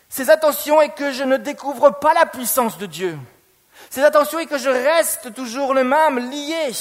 Ses 0.10 0.32
intentions 0.32 0.82
est 0.82 0.90
que 0.90 1.12
je 1.12 1.24
ne 1.24 1.38
découvre 1.38 1.92
pas 1.92 2.14
la 2.16 2.26
puissance 2.26 2.80
de 2.80 2.88
Dieu. 2.88 3.18
Ses 3.92 4.02
intentions 4.02 4.40
est 4.40 4.48
que 4.48 4.58
je 4.58 4.70
reste 4.70 5.34
toujours 5.34 5.74
le 5.74 5.84
même, 5.84 6.32
lié. 6.32 6.72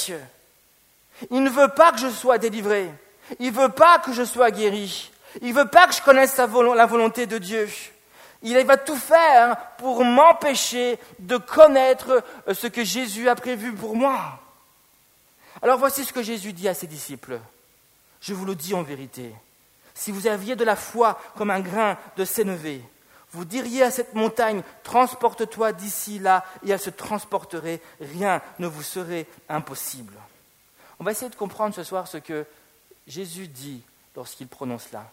Il 1.30 1.42
ne 1.42 1.50
veut 1.50 1.68
pas 1.68 1.92
que 1.92 1.99
je 1.99 2.08
sois 2.08 2.38
délivré. 2.38 2.90
Il 3.38 3.52
ne 3.52 3.58
veut 3.61 3.68
pas 3.68 3.99
que 3.99 4.12
je 4.12 4.25
sois 4.25 4.50
guéri. 4.50 5.11
Il 5.40 5.49
ne 5.49 5.61
veut 5.61 5.68
pas 5.68 5.87
que 5.87 5.95
je 5.95 6.02
connaisse 6.02 6.37
la 6.37 6.47
volonté 6.47 7.26
de 7.26 7.38
Dieu. 7.38 7.68
Il 8.42 8.57
va 8.64 8.76
tout 8.76 8.97
faire 8.97 9.57
pour 9.78 10.04
m'empêcher 10.04 10.99
de 11.18 11.37
connaître 11.37 12.23
ce 12.52 12.66
que 12.66 12.85
Jésus 12.85 13.28
a 13.28 13.35
prévu 13.35 13.73
pour 13.73 13.97
moi. 13.97 14.40
Alors 15.61 15.78
voici 15.78 16.04
ce 16.04 16.12
que 16.12 16.23
Jésus 16.23 16.52
dit 16.52 16.68
à 16.68 16.75
ses 16.75 16.87
disciples. 16.87 17.40
Je 18.21 18.35
vous 18.35 18.45
le 18.45 18.54
dis 18.54 18.75
en 18.75 18.83
vérité. 18.83 19.33
Si 19.95 20.12
vous 20.12 20.28
aviez 20.28 20.54
de 20.54 20.64
la 20.64 20.76
foi 20.76 21.21
comme 21.37 21.50
un 21.50 21.61
grain 21.61 21.99
de 22.16 22.25
sénévé, 22.25 22.83
vous 23.33 23.45
diriez 23.45 23.83
à 23.83 23.90
cette 23.90 24.14
montagne, 24.14 24.62
transporte-toi 24.85 25.73
d'ici 25.73 26.18
là, 26.18 26.45
et 26.64 26.71
elle 26.71 26.78
se 26.78 26.90
transporterait, 26.90 27.80
rien 28.00 28.40
ne 28.59 28.68
vous 28.68 28.83
serait 28.83 29.26
impossible. 29.49 30.14
On 31.00 31.04
va 31.04 31.11
essayer 31.11 31.30
de 31.30 31.37
comprendre 31.37 31.75
ce 31.75 31.83
soir 31.83 32.07
ce 32.09 32.18
que 32.18 32.47
Jésus 33.07 33.49
dit 33.49 33.83
lorsqu'il 34.16 34.49
prononce 34.49 34.87
cela. 34.90 35.11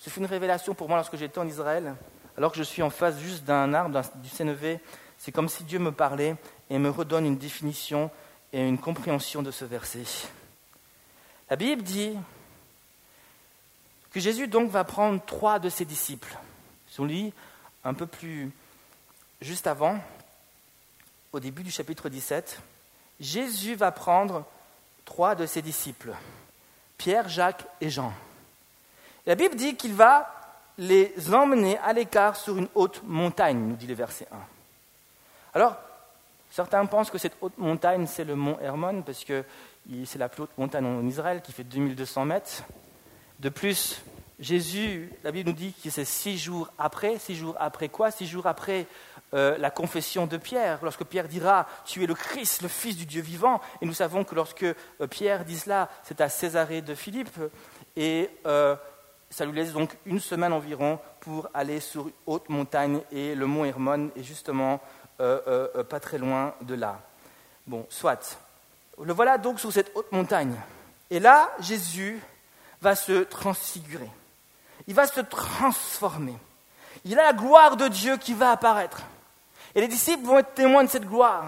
Ce 0.00 0.08
fut 0.08 0.20
une 0.20 0.26
révélation 0.26 0.74
pour 0.74 0.88
moi 0.88 0.96
lorsque 0.96 1.16
j'étais 1.16 1.38
en 1.38 1.46
Israël, 1.46 1.94
alors 2.36 2.52
que 2.52 2.56
je 2.56 2.62
suis 2.62 2.82
en 2.82 2.88
face 2.88 3.18
juste 3.18 3.44
d'un 3.44 3.74
arbre, 3.74 4.00
du 4.16 4.30
sénévé. 4.30 4.80
C'est 5.18 5.30
comme 5.30 5.50
si 5.50 5.62
Dieu 5.62 5.78
me 5.78 5.92
parlait 5.92 6.36
et 6.70 6.78
me 6.78 6.88
redonne 6.88 7.26
une 7.26 7.36
définition 7.36 8.10
et 8.54 8.66
une 8.66 8.78
compréhension 8.78 9.42
de 9.42 9.50
ce 9.50 9.66
verset. 9.66 10.04
La 11.50 11.56
Bible 11.56 11.82
dit 11.82 12.16
que 14.10 14.20
Jésus 14.20 14.48
donc 14.48 14.70
va 14.70 14.84
prendre 14.84 15.22
trois 15.24 15.58
de 15.58 15.68
ses 15.68 15.84
disciples. 15.84 16.34
Si 16.88 16.98
on 17.00 17.04
lit 17.04 17.34
un 17.84 17.92
peu 17.92 18.06
plus 18.06 18.50
juste 19.42 19.66
avant, 19.66 19.98
au 21.32 21.40
début 21.40 21.62
du 21.62 21.70
chapitre 21.70 22.08
17, 22.08 22.58
Jésus 23.20 23.74
va 23.74 23.92
prendre 23.92 24.46
trois 25.04 25.34
de 25.34 25.44
ses 25.44 25.60
disciples, 25.60 26.14
Pierre, 26.96 27.28
Jacques 27.28 27.66
et 27.82 27.90
Jean. 27.90 28.14
La 29.26 29.34
Bible 29.34 29.56
dit 29.56 29.76
qu'il 29.76 29.94
va 29.94 30.30
les 30.78 31.12
emmener 31.32 31.78
à 31.78 31.92
l'écart 31.92 32.36
sur 32.36 32.56
une 32.56 32.68
haute 32.74 33.02
montagne, 33.04 33.58
nous 33.58 33.76
dit 33.76 33.86
le 33.86 33.94
verset 33.94 34.26
1. 34.32 34.36
Alors, 35.54 35.76
certains 36.50 36.84
pensent 36.86 37.10
que 37.10 37.18
cette 37.18 37.36
haute 37.40 37.58
montagne, 37.58 38.06
c'est 38.06 38.24
le 38.24 38.34
mont 38.34 38.58
Hermon, 38.60 39.02
parce 39.02 39.24
que 39.24 39.44
c'est 40.04 40.18
la 40.18 40.28
plus 40.28 40.44
haute 40.44 40.56
montagne 40.56 40.86
en 40.86 41.06
Israël, 41.06 41.42
qui 41.42 41.52
fait 41.52 41.64
2200 41.64 42.24
mètres. 42.24 42.62
De 43.40 43.48
plus, 43.48 44.02
Jésus, 44.40 45.12
la 45.22 45.32
Bible 45.32 45.50
nous 45.50 45.56
dit 45.56 45.74
que 45.84 45.90
c'est 45.90 46.06
six 46.06 46.38
jours 46.38 46.70
après. 46.78 47.18
Six 47.18 47.36
jours 47.36 47.56
après 47.58 47.88
quoi? 47.90 48.10
Six 48.10 48.26
jours 48.26 48.46
après 48.46 48.86
euh, 49.34 49.58
la 49.58 49.70
confession 49.70 50.26
de 50.26 50.38
Pierre, 50.38 50.78
lorsque 50.82 51.04
Pierre 51.04 51.28
dira 51.28 51.66
Tu 51.84 52.02
es 52.02 52.06
le 52.06 52.14
Christ, 52.14 52.62
le 52.62 52.68
Fils 52.68 52.96
du 52.96 53.04
Dieu 53.04 53.20
vivant. 53.20 53.60
Et 53.82 53.86
nous 53.86 53.92
savons 53.92 54.24
que 54.24 54.34
lorsque 54.34 54.62
euh, 54.64 55.06
Pierre 55.10 55.44
dit 55.44 55.58
cela, 55.58 55.90
c'est 56.04 56.22
à 56.22 56.30
Césarée 56.30 56.80
de 56.80 56.94
Philippe. 56.94 57.38
Et 57.96 58.30
euh, 58.46 58.76
ça 59.30 59.44
lui 59.44 59.52
laisse 59.52 59.72
donc 59.72 59.96
une 60.06 60.20
semaine 60.20 60.52
environ 60.52 60.98
pour 61.20 61.48
aller 61.54 61.80
sur 61.80 62.10
haute 62.26 62.48
montagne. 62.48 63.00
Et 63.12 63.34
le 63.34 63.46
mont 63.46 63.64
Hermon 63.64 64.10
est 64.16 64.22
justement 64.22 64.80
pas 65.18 66.00
très 66.00 66.18
loin 66.18 66.54
de 66.62 66.74
là. 66.74 67.00
Bon, 67.66 67.86
soit. 67.88 68.38
Le 69.02 69.12
voilà 69.12 69.38
donc 69.38 69.60
sur 69.60 69.72
cette 69.72 69.92
haute 69.94 70.10
montagne. 70.12 70.54
Et 71.10 71.20
là, 71.20 71.50
Jésus 71.60 72.20
va 72.80 72.94
se 72.94 73.22
transfigurer 73.22 74.10
il 74.90 74.94
va 74.94 75.06
se 75.06 75.20
transformer. 75.20 76.34
Il 77.04 77.18
a 77.18 77.22
la 77.22 77.32
gloire 77.32 77.76
de 77.76 77.86
Dieu 77.86 78.16
qui 78.16 78.34
va 78.34 78.50
apparaître. 78.50 79.02
Et 79.74 79.80
les 79.80 79.86
disciples 79.86 80.26
vont 80.26 80.38
être 80.38 80.54
témoins 80.54 80.82
de 80.82 80.88
cette 80.88 81.06
gloire. 81.06 81.44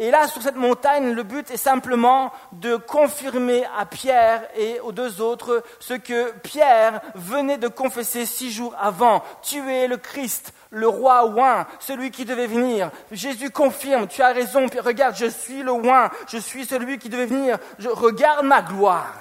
Et 0.00 0.10
là, 0.10 0.26
sur 0.26 0.42
cette 0.42 0.56
montagne, 0.56 1.12
le 1.12 1.22
but 1.22 1.48
est 1.52 1.56
simplement 1.56 2.32
de 2.50 2.74
confirmer 2.74 3.64
à 3.78 3.86
Pierre 3.86 4.42
et 4.56 4.80
aux 4.80 4.90
deux 4.90 5.20
autres 5.20 5.62
ce 5.78 5.94
que 5.94 6.32
Pierre 6.42 7.00
venait 7.14 7.58
de 7.58 7.68
confesser 7.68 8.26
six 8.26 8.50
jours 8.50 8.74
avant. 8.80 9.22
Tu 9.42 9.70
es 9.70 9.86
le 9.86 9.96
Christ, 9.96 10.52
le 10.70 10.88
roi 10.88 11.26
oint, 11.26 11.66
celui 11.78 12.10
qui 12.10 12.24
devait 12.24 12.48
venir. 12.48 12.90
Jésus 13.12 13.50
confirme, 13.50 14.08
tu 14.08 14.20
as 14.20 14.32
raison, 14.32 14.66
regarde, 14.82 15.14
je 15.14 15.26
suis 15.26 15.62
le 15.62 15.70
oint, 15.70 16.10
je 16.26 16.38
suis 16.38 16.64
celui 16.64 16.98
qui 16.98 17.08
devait 17.08 17.26
venir, 17.26 17.58
je 17.78 17.88
regarde 17.88 18.44
ma 18.44 18.62
gloire. 18.62 19.14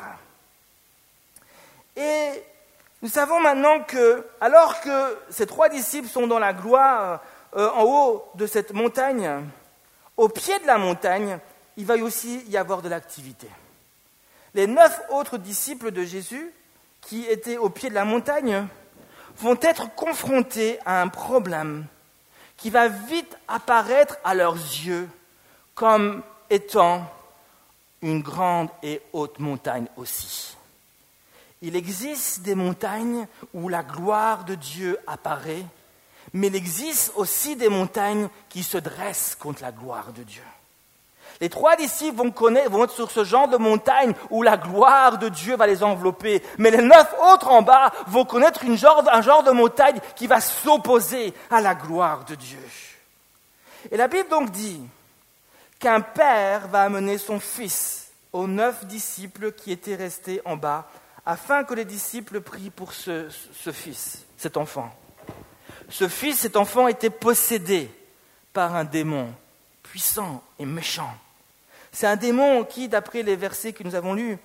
Et 1.95 2.43
nous 3.03 3.09
savons 3.09 3.39
maintenant 3.41 3.81
que, 3.81 4.25
alors 4.41 4.81
que 4.81 5.17
ces 5.29 5.45
trois 5.45 5.69
disciples 5.69 6.07
sont 6.07 6.25
dans 6.25 6.39
la 6.39 6.53
gloire 6.53 7.21
euh, 7.55 7.69
en 7.75 7.83
haut 7.83 8.23
de 8.33 8.47
cette 8.47 8.73
montagne, 8.73 9.45
au 10.17 10.29
pied 10.29 10.59
de 10.59 10.67
la 10.67 10.77
montagne, 10.77 11.39
il 11.77 11.85
va 11.85 11.95
aussi 11.95 12.43
y 12.47 12.57
avoir 12.57 12.81
de 12.81 12.89
l'activité. 12.89 13.47
Les 14.53 14.67
neuf 14.67 15.01
autres 15.09 15.37
disciples 15.37 15.91
de 15.91 16.03
Jésus, 16.03 16.51
qui 17.01 17.25
étaient 17.25 17.57
au 17.57 17.69
pied 17.69 17.89
de 17.89 17.95
la 17.95 18.05
montagne, 18.05 18.67
vont 19.37 19.57
être 19.61 19.93
confrontés 19.95 20.79
à 20.85 21.01
un 21.01 21.07
problème 21.07 21.85
qui 22.57 22.69
va 22.69 22.87
vite 22.87 23.37
apparaître 23.47 24.17
à 24.23 24.35
leurs 24.35 24.55
yeux 24.55 25.09
comme 25.75 26.21
étant 26.49 27.05
une 28.01 28.21
grande 28.21 28.69
et 28.83 29.01
haute 29.11 29.39
montagne 29.39 29.87
aussi. 29.97 30.55
Il 31.61 31.75
existe 31.75 32.41
des 32.41 32.55
montagnes 32.55 33.25
où 33.53 33.69
la 33.69 33.83
gloire 33.83 34.43
de 34.43 34.55
Dieu 34.55 34.97
apparaît, 35.07 35.65
mais 36.33 36.47
il 36.47 36.55
existe 36.55 37.13
aussi 37.15 37.55
des 37.55 37.69
montagnes 37.69 38.27
qui 38.49 38.63
se 38.63 38.77
dressent 38.77 39.35
contre 39.39 39.61
la 39.61 39.71
gloire 39.71 40.11
de 40.13 40.23
Dieu. 40.23 40.43
Les 41.41 41.49
trois 41.49 41.75
disciples 41.75 42.17
vont, 42.17 42.31
connaître, 42.31 42.69
vont 42.69 42.83
être 42.83 42.93
sur 42.93 43.11
ce 43.11 43.23
genre 43.23 43.47
de 43.47 43.57
montagne 43.57 44.13
où 44.29 44.43
la 44.43 44.57
gloire 44.57 45.17
de 45.17 45.29
Dieu 45.29 45.55
va 45.55 45.67
les 45.67 45.83
envelopper, 45.83 46.43
mais 46.57 46.71
les 46.71 46.81
neuf 46.81 47.13
autres 47.31 47.49
en 47.49 47.61
bas 47.61 47.91
vont 48.07 48.25
connaître 48.25 48.61
un 48.65 49.21
genre 49.21 49.43
de 49.43 49.51
montagne 49.51 49.99
qui 50.15 50.27
va 50.27 50.39
s'opposer 50.39 51.33
à 51.49 51.59
la 51.61 51.75
gloire 51.75 52.23
de 52.25 52.35
Dieu. 52.35 52.59
Et 53.91 53.97
la 53.97 54.07
Bible 54.07 54.29
donc 54.29 54.51
dit 54.51 54.81
qu'un 55.79 56.01
père 56.01 56.67
va 56.67 56.83
amener 56.83 57.17
son 57.17 57.39
fils 57.39 58.11
aux 58.31 58.47
neuf 58.47 58.85
disciples 58.85 59.51
qui 59.51 59.71
étaient 59.71 59.95
restés 59.95 60.41
en 60.45 60.55
bas 60.55 60.87
afin 61.25 61.63
que 61.63 61.73
les 61.73 61.85
disciples 61.85 62.41
prient 62.41 62.69
pour 62.69 62.93
ce, 62.93 63.27
fils, 63.71 64.25
cet 64.37 64.57
enfant. 64.57 64.93
Ce 65.93 66.07
fils, 66.07 66.39
cet 66.39 66.57
enfant 66.57 66.87
était 66.87 67.11
possédé 67.11 67.87
par 68.51 68.75
un 68.75 68.83
démon 68.83 69.31
puissant 69.83 70.41
et 70.57 70.65
méchant. 70.65 71.11
C'est 71.91 72.07
un 72.07 72.15
démon 72.15 72.63
qui, 72.63 72.87
d'après 72.87 73.21
les 73.21 73.35
versets 73.35 73.73
que 73.73 73.83
nous 73.83 73.93
avons 73.93 74.15
lus, 74.15 74.39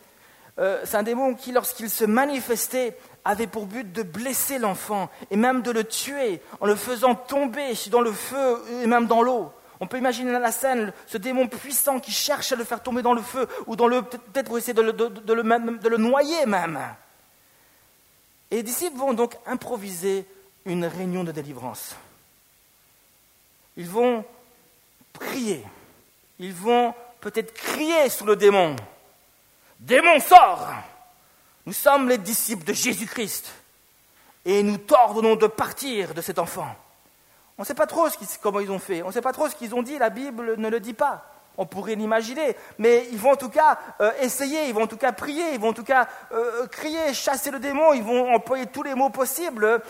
euh, 0.58 0.82
c'est 0.84 0.98
un 0.98 1.02
démon 1.02 1.34
qui, 1.34 1.52
lorsqu'il 1.52 1.88
se 1.88 2.04
manifestait, 2.04 2.98
avait 3.24 3.46
pour 3.46 3.64
but 3.64 3.90
de 3.90 4.02
blesser 4.02 4.58
l'enfant 4.58 5.08
et 5.30 5.36
même 5.38 5.62
de 5.62 5.70
le 5.70 5.84
tuer 5.84 6.42
en 6.60 6.66
le 6.66 6.74
faisant 6.74 7.14
tomber 7.14 7.72
dans 7.90 8.02
le 8.02 8.12
feu 8.12 8.62
et 8.82 8.86
même 8.86 9.06
dans 9.06 9.22
l'eau. 9.22 9.50
On 9.80 9.86
peut 9.86 9.96
imaginer 9.96 10.32
la 10.32 10.52
scène, 10.52 10.92
ce 11.06 11.16
démon 11.16 11.46
puissant 11.46 11.98
qui 11.98 12.12
cherche 12.12 12.52
à 12.52 12.56
le 12.56 12.64
faire 12.64 12.82
tomber 12.82 13.00
dans 13.00 13.14
le 13.14 13.22
feu 13.22 13.48
ou 13.66 13.74
dans 13.74 13.86
le 13.86 14.02
peut-être 14.02 14.58
essayer 14.58 14.74
de, 14.74 14.82
le, 14.82 15.96
noyer 15.96 16.44
même. 16.44 16.78
Et 18.50 18.56
les 18.56 18.62
disciples 18.62 18.98
vont 18.98 19.14
donc 19.14 19.32
improviser 19.46 20.26
une 20.64 20.84
réunion 20.84 21.24
de 21.24 21.32
délivrance. 21.32 21.94
Ils 23.76 23.88
vont 23.88 24.24
prier. 25.12 25.64
Ils 26.38 26.52
vont 26.52 26.94
peut-être 27.20 27.54
crier 27.54 28.08
sur 28.08 28.26
le 28.26 28.36
démon. 28.36 28.76
Démon, 29.80 30.18
sort 30.20 30.68
Nous 31.66 31.72
sommes 31.72 32.08
les 32.08 32.18
disciples 32.18 32.64
de 32.64 32.72
Jésus-Christ. 32.72 33.52
Et 34.44 34.62
nous 34.62 34.78
t'ordonnons 34.78 35.36
de 35.36 35.46
partir 35.46 36.14
de 36.14 36.20
cet 36.20 36.38
enfant. 36.38 36.74
On 37.58 37.62
ne 37.62 37.66
sait 37.66 37.74
pas 37.74 37.86
trop 37.86 38.06
comment 38.40 38.60
ils 38.60 38.70
ont 38.70 38.78
fait, 38.78 39.02
on 39.02 39.08
ne 39.08 39.12
sait 39.12 39.20
pas 39.20 39.32
trop 39.32 39.48
ce 39.48 39.56
qu'ils 39.56 39.74
ont 39.74 39.82
dit, 39.82 39.98
la 39.98 40.10
Bible 40.10 40.54
ne 40.56 40.68
le 40.68 40.78
dit 40.78 40.94
pas. 40.94 41.24
On 41.56 41.66
pourrait 41.66 41.96
l'imaginer, 41.96 42.56
mais 42.78 43.08
ils 43.10 43.18
vont 43.18 43.32
en 43.32 43.36
tout 43.36 43.48
cas 43.48 43.78
euh, 44.00 44.12
essayer, 44.20 44.68
ils 44.68 44.74
vont 44.74 44.84
en 44.84 44.86
tout 44.86 44.96
cas 44.96 45.10
prier, 45.10 45.54
ils 45.54 45.58
vont 45.58 45.70
en 45.70 45.72
tout 45.72 45.82
cas 45.82 46.06
euh, 46.30 46.68
crier, 46.68 47.12
chasser 47.12 47.50
le 47.50 47.58
démon, 47.58 47.94
ils 47.94 48.02
vont 48.02 48.32
employer 48.32 48.66
tous 48.66 48.84
les 48.84 48.94
mots 48.94 49.10
possibles, 49.10 49.82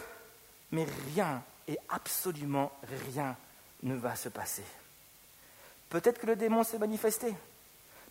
mais 0.70 0.86
rien, 1.12 1.42
et 1.66 1.78
absolument 1.88 2.72
rien 3.06 3.36
ne 3.82 3.94
va 3.94 4.16
se 4.16 4.28
passer. 4.28 4.64
Peut-être 5.88 6.18
que 6.18 6.26
le 6.26 6.36
démon 6.36 6.64
s'est 6.64 6.78
manifesté, 6.78 7.34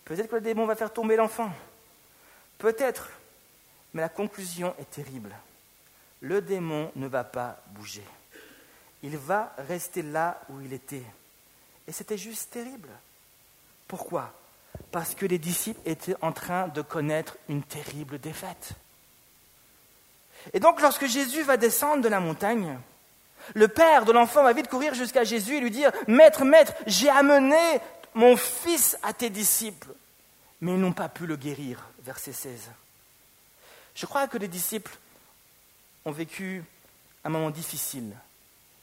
peut-être 0.05 0.29
que 0.29 0.35
le 0.35 0.41
démon 0.41 0.65
va 0.65 0.75
faire 0.75 0.93
tomber 0.93 1.15
l'enfant, 1.15 1.51
peut-être, 2.57 3.09
mais 3.93 4.01
la 4.01 4.09
conclusion 4.09 4.75
est 4.79 4.89
terrible. 4.89 5.33
Le 6.21 6.41
démon 6.41 6.91
ne 6.95 7.07
va 7.07 7.23
pas 7.23 7.61
bouger 7.67 8.03
il 9.03 9.17
va 9.17 9.53
rester 9.57 10.01
là 10.01 10.41
où 10.49 10.61
il 10.61 10.73
était. 10.73 11.03
Et 11.87 11.91
c'était 11.91 12.17
juste 12.17 12.51
terrible. 12.51 12.89
Pourquoi? 13.87 14.33
Parce 14.91 15.15
que 15.15 15.25
les 15.25 15.39
disciples 15.39 15.79
étaient 15.85 16.15
en 16.21 16.31
train 16.31 16.67
de 16.67 16.81
connaître 16.81 17.37
une 17.47 17.63
terrible 17.63 18.19
défaite. 18.19 18.71
Et 20.53 20.59
donc 20.59 20.81
lorsque 20.81 21.05
Jésus 21.05 21.43
va 21.43 21.57
descendre 21.57 22.03
de 22.03 22.09
la 22.09 22.19
montagne, 22.19 22.77
le 23.53 23.67
père 23.67 24.05
de 24.05 24.11
l'enfant 24.11 24.43
va 24.43 24.53
vite 24.53 24.67
courir 24.67 24.93
jusqu'à 24.93 25.23
Jésus 25.23 25.57
et 25.57 25.59
lui 25.59 25.71
dire, 25.71 25.91
Maître, 26.07 26.43
maître, 26.43 26.73
j'ai 26.85 27.09
amené 27.09 27.79
mon 28.13 28.35
fils 28.35 28.97
à 29.03 29.13
tes 29.13 29.29
disciples, 29.29 29.89
mais 30.61 30.73
ils 30.73 30.79
n'ont 30.79 30.93
pas 30.93 31.09
pu 31.09 31.25
le 31.25 31.35
guérir. 31.35 31.87
Verset 32.03 32.33
16. 32.33 32.69
Je 33.95 34.05
crois 34.05 34.27
que 34.27 34.37
les 34.37 34.47
disciples 34.47 34.95
ont 36.05 36.11
vécu 36.11 36.63
un 37.23 37.29
moment 37.29 37.49
difficile 37.49 38.15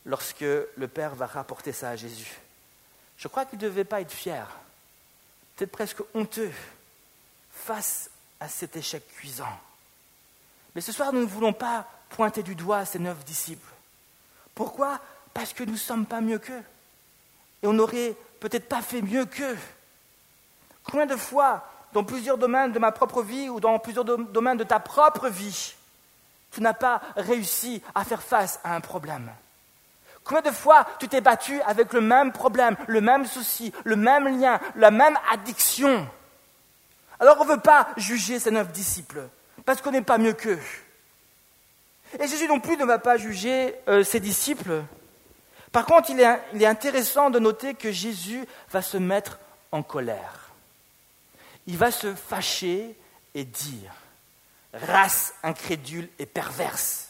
lorsque 0.05 0.40
le 0.40 0.88
Père 0.88 1.14
va 1.14 1.27
rapporter 1.27 1.72
ça 1.72 1.90
à 1.90 1.96
Jésus. 1.96 2.38
Je 3.16 3.29
crois 3.29 3.44
qu'il 3.44 3.59
ne 3.59 3.64
devait 3.64 3.85
pas 3.85 4.00
être 4.00 4.12
fier, 4.12 4.46
peut-être 5.57 5.70
presque 5.70 6.03
honteux 6.14 6.53
face 7.50 8.11
à 8.40 8.48
cet 8.48 8.77
échec 8.77 9.07
cuisant. 9.16 9.59
Mais 10.75 10.81
ce 10.81 10.93
soir, 10.93 11.13
nous 11.13 11.21
ne 11.21 11.27
voulons 11.27 11.53
pas 11.53 11.87
pointer 12.11 12.43
du 12.43 12.55
doigt 12.55 12.85
ces 12.85 12.99
neuf 12.99 13.25
disciples. 13.25 13.73
Pourquoi? 14.55 15.01
Parce 15.33 15.53
que 15.53 15.65
nous 15.65 15.73
ne 15.73 15.79
sommes 15.79 16.07
pas 16.07 16.21
mieux 16.21 16.39
qu'eux. 16.39 16.63
Et 17.63 17.67
on 17.67 17.73
n'aurait 17.73 18.17
peut-être 18.41 18.69
pas 18.69 18.83
fait 18.83 19.03
mieux 19.03 19.25
qu'eux. 19.27 19.59
Combien 20.85 21.07
de 21.07 21.17
fois, 21.17 21.69
dans 21.93 22.05
plusieurs 22.05 22.39
domaines 22.39 22.73
de 22.73 22.79
ma 22.79 22.93
propre 22.93 23.23
vie 23.23 23.49
ou 23.49 23.59
dans 23.61 23.79
plusieurs 23.79 24.05
domaines 24.05 24.59
de 24.59 24.65
ta 24.65 24.81
propre 24.81 25.29
vie, 25.29 25.75
tu 26.51 26.61
n'as 26.61 26.75
pas 26.75 27.01
réussi 27.17 27.83
à 27.95 28.05
faire 28.05 28.23
face 28.23 28.61
à 28.63 28.75
un 28.75 28.81
problème? 28.81 29.31
Combien 30.23 30.43
de 30.43 30.51
fois 30.51 30.87
tu 30.99 31.09
t'es 31.09 31.21
battu 31.21 31.61
avec 31.63 31.93
le 31.93 32.01
même 32.01 32.33
problème, 32.33 32.77
le 32.87 33.01
même 33.01 33.27
souci, 33.27 33.73
le 33.85 33.97
même 33.97 34.41
lien, 34.41 34.61
la 34.77 34.91
même 34.91 35.19
addiction? 35.31 36.09
Alors 37.21 37.41
on 37.41 37.45
ne 37.45 37.51
veut 37.51 37.61
pas 37.61 37.89
juger 37.97 38.39
ces 38.39 38.51
neuf 38.51 38.73
disciples, 38.73 39.29
parce 39.64 39.81
qu'on 39.81 39.93
n'est 39.93 40.03
pas 40.03 40.19
mieux 40.19 40.35
qu'eux. 40.35 40.61
Et 42.19 42.29
Jésus 42.29 42.47
non 42.47 42.61
plus 42.61 42.77
ne 42.77 42.85
va 42.85 42.99
pas 42.99 43.17
juger 43.17 43.75
euh, 43.88 44.05
ses 44.05 44.21
disciples. 44.21 44.83
Par 45.73 45.87
contre, 45.87 46.11
il 46.11 46.21
est, 46.21 46.40
il 46.53 46.62
est 46.62 46.67
intéressant 46.67 47.31
de 47.31 47.38
noter 47.38 47.75
que 47.75 47.90
Jésus 47.90 48.47
va 48.71 48.83
se 48.83 48.97
mettre 48.97 49.38
en 49.73 49.83
colère. 49.83 50.51
Il 51.67 51.77
va 51.77 51.90
se 51.90 52.14
fâcher 52.14 52.95
et 53.35 53.45
dire, 53.45 53.93
race 54.73 55.35
incrédule 55.43 56.09
et 56.19 56.27
perverse. 56.27 57.09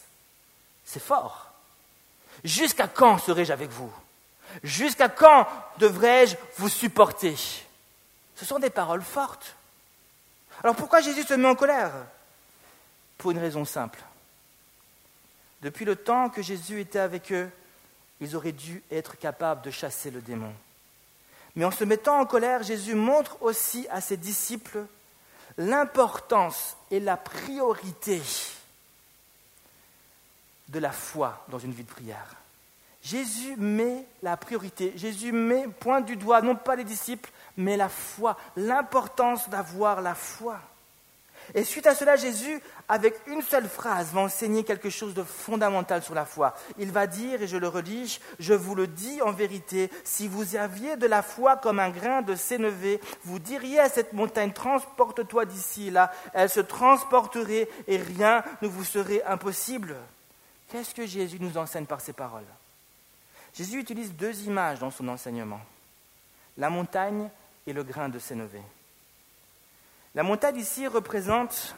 C'est 0.83 1.01
fort. 1.01 1.51
Jusqu'à 2.43 2.87
quand 2.87 3.17
serai-je 3.17 3.53
avec 3.53 3.69
vous? 3.69 3.91
Jusqu'à 4.63 5.09
quand 5.09 5.47
devrais-je 5.77 6.35
vous 6.57 6.69
supporter? 6.69 7.35
Ce 8.35 8.45
sont 8.45 8.59
des 8.59 8.69
paroles 8.69 9.01
fortes. 9.01 9.55
Alors 10.63 10.75
pourquoi 10.75 11.01
Jésus 11.01 11.23
se 11.23 11.33
met 11.33 11.47
en 11.47 11.55
colère? 11.55 11.91
Pour 13.17 13.31
une 13.31 13.39
raison 13.39 13.65
simple. 13.65 14.03
Depuis 15.61 15.85
le 15.85 15.95
temps 15.95 16.29
que 16.29 16.41
Jésus 16.41 16.79
était 16.79 16.99
avec 16.99 17.31
eux, 17.31 17.49
ils 18.21 18.35
auraient 18.35 18.51
dû 18.51 18.83
être 18.91 19.17
capables 19.17 19.61
de 19.61 19.71
chasser 19.71 20.11
le 20.11 20.21
démon. 20.21 20.53
Mais 21.55 21.65
en 21.65 21.71
se 21.71 21.83
mettant 21.83 22.19
en 22.19 22.25
colère, 22.25 22.63
Jésus 22.63 22.95
montre 22.95 23.41
aussi 23.41 23.87
à 23.89 24.01
ses 24.01 24.17
disciples 24.17 24.85
l'importance 25.57 26.75
et 26.91 26.99
la 26.99 27.17
priorité 27.17 28.21
de 30.67 30.79
la 30.79 30.91
foi 30.91 31.45
dans 31.49 31.59
une 31.59 31.71
vie 31.71 31.83
de 31.83 31.89
prière. 31.89 32.35
Jésus 33.01 33.55
met 33.57 34.05
la 34.23 34.35
priorité, 34.35 34.91
Jésus 34.95 35.31
met, 35.31 35.67
pointe 35.67 36.05
du 36.05 36.15
doigt, 36.15 36.41
non 36.41 36.55
pas 36.55 36.75
les 36.75 36.83
disciples, 36.83 37.29
mais 37.55 37.77
la 37.77 37.87
foi, 37.87 38.35
l'importance 38.55 39.47
d'avoir 39.49 40.01
la 40.01 40.15
foi. 40.15 40.59
Et 41.53 41.63
suite 41.63 41.87
à 41.87 41.95
cela, 41.95 42.15
Jésus, 42.15 42.61
avec 42.89 43.15
une 43.27 43.41
seule 43.41 43.67
phrase, 43.67 44.11
va 44.11 44.21
enseigner 44.21 44.63
quelque 44.63 44.89
chose 44.89 45.13
de 45.13 45.23
fondamental 45.23 46.01
sur 46.01 46.15
la 46.15 46.25
foi. 46.25 46.55
Il 46.77 46.91
va 46.91 47.07
dire, 47.07 47.41
et 47.41 47.47
je 47.47 47.57
le 47.57 47.67
relis, 47.67 48.19
je 48.39 48.53
vous 48.53 48.75
le 48.75 48.87
dis 48.87 49.21
en 49.21 49.31
vérité, 49.31 49.91
si 50.03 50.27
vous 50.27 50.55
aviez 50.55 50.97
de 50.97 51.07
la 51.07 51.21
foi 51.21 51.57
comme 51.57 51.79
un 51.79 51.89
grain 51.89 52.21
de 52.21 52.35
sénévé, 52.35 52.99
vous 53.23 53.39
diriez 53.39 53.79
à 53.79 53.89
cette 53.89 54.13
montagne, 54.13 54.51
transporte-toi 54.51 55.45
d'ici 55.45 55.91
là, 55.91 56.11
elle 56.33 56.49
se 56.49 56.59
transporterait 56.59 57.69
et 57.87 57.97
rien 57.97 58.43
ne 58.61 58.67
vous 58.67 58.83
serait 58.83 59.23
impossible. 59.23 59.95
Qu'est-ce 60.71 60.95
que 60.95 61.05
Jésus 61.05 61.37
nous 61.39 61.57
enseigne 61.57 61.85
par 61.85 62.01
ces 62.01 62.13
paroles? 62.13 62.43
Jésus 63.53 63.79
utilise 63.79 64.13
deux 64.13 64.43
images 64.43 64.79
dans 64.79 64.91
son 64.91 65.07
enseignement, 65.07 65.61
la 66.57 66.69
montagne 66.69 67.29
et 67.65 67.73
le 67.73 67.83
grain 67.83 68.09
de 68.09 68.19
sénévé. 68.19 68.61
La 70.15 70.23
montagne 70.23 70.57
ici 70.57 70.87
représente 70.87 71.75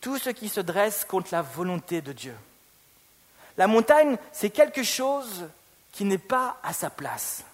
tout 0.00 0.16
ce 0.16 0.30
qui 0.30 0.48
se 0.48 0.60
dresse 0.60 1.04
contre 1.04 1.28
la 1.32 1.42
volonté 1.42 2.00
de 2.00 2.12
Dieu. 2.12 2.34
La 3.58 3.66
montagne, 3.66 4.16
c'est 4.32 4.48
quelque 4.48 4.82
chose 4.82 5.46
qui 5.92 6.04
n'est 6.04 6.16
pas 6.16 6.56
à 6.62 6.72
sa 6.72 6.88
place. 6.88 7.44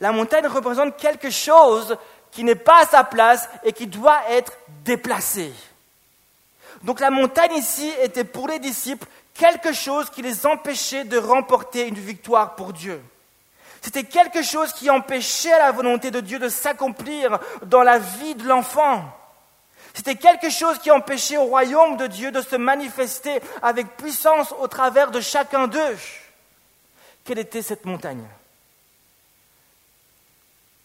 La 0.00 0.12
montagne 0.12 0.46
représente 0.46 0.98
quelque 0.98 1.30
chose 1.30 1.96
qui 2.30 2.44
n'est 2.44 2.54
pas 2.54 2.82
à 2.82 2.86
sa 2.86 3.02
place 3.02 3.48
et 3.64 3.72
qui 3.72 3.86
doit 3.86 4.20
être 4.28 4.52
déplacé. 4.84 5.52
Donc 6.82 7.00
la 7.00 7.10
montagne 7.10 7.54
ici 7.54 7.90
était 8.02 8.24
pour 8.24 8.46
les 8.46 8.58
disciples 8.58 9.08
quelque 9.32 9.72
chose 9.72 10.10
qui 10.10 10.20
les 10.20 10.44
empêchait 10.44 11.04
de 11.04 11.16
remporter 11.16 11.88
une 11.88 11.94
victoire 11.94 12.56
pour 12.56 12.74
Dieu. 12.74 13.00
C'était 13.86 14.02
quelque 14.02 14.42
chose 14.42 14.72
qui 14.72 14.90
empêchait 14.90 15.56
la 15.56 15.70
volonté 15.70 16.10
de 16.10 16.18
Dieu 16.18 16.40
de 16.40 16.48
s'accomplir 16.48 17.38
dans 17.66 17.84
la 17.84 18.00
vie 18.00 18.34
de 18.34 18.42
l'enfant. 18.42 19.16
C'était 19.94 20.16
quelque 20.16 20.50
chose 20.50 20.80
qui 20.80 20.90
empêchait 20.90 21.36
au 21.36 21.44
royaume 21.44 21.96
de 21.96 22.08
Dieu 22.08 22.32
de 22.32 22.40
se 22.40 22.56
manifester 22.56 23.40
avec 23.62 23.96
puissance 23.96 24.50
au 24.58 24.66
travers 24.66 25.12
de 25.12 25.20
chacun 25.20 25.68
d'eux. 25.68 25.96
Quelle 27.22 27.38
était 27.38 27.62
cette 27.62 27.84
montagne? 27.84 28.26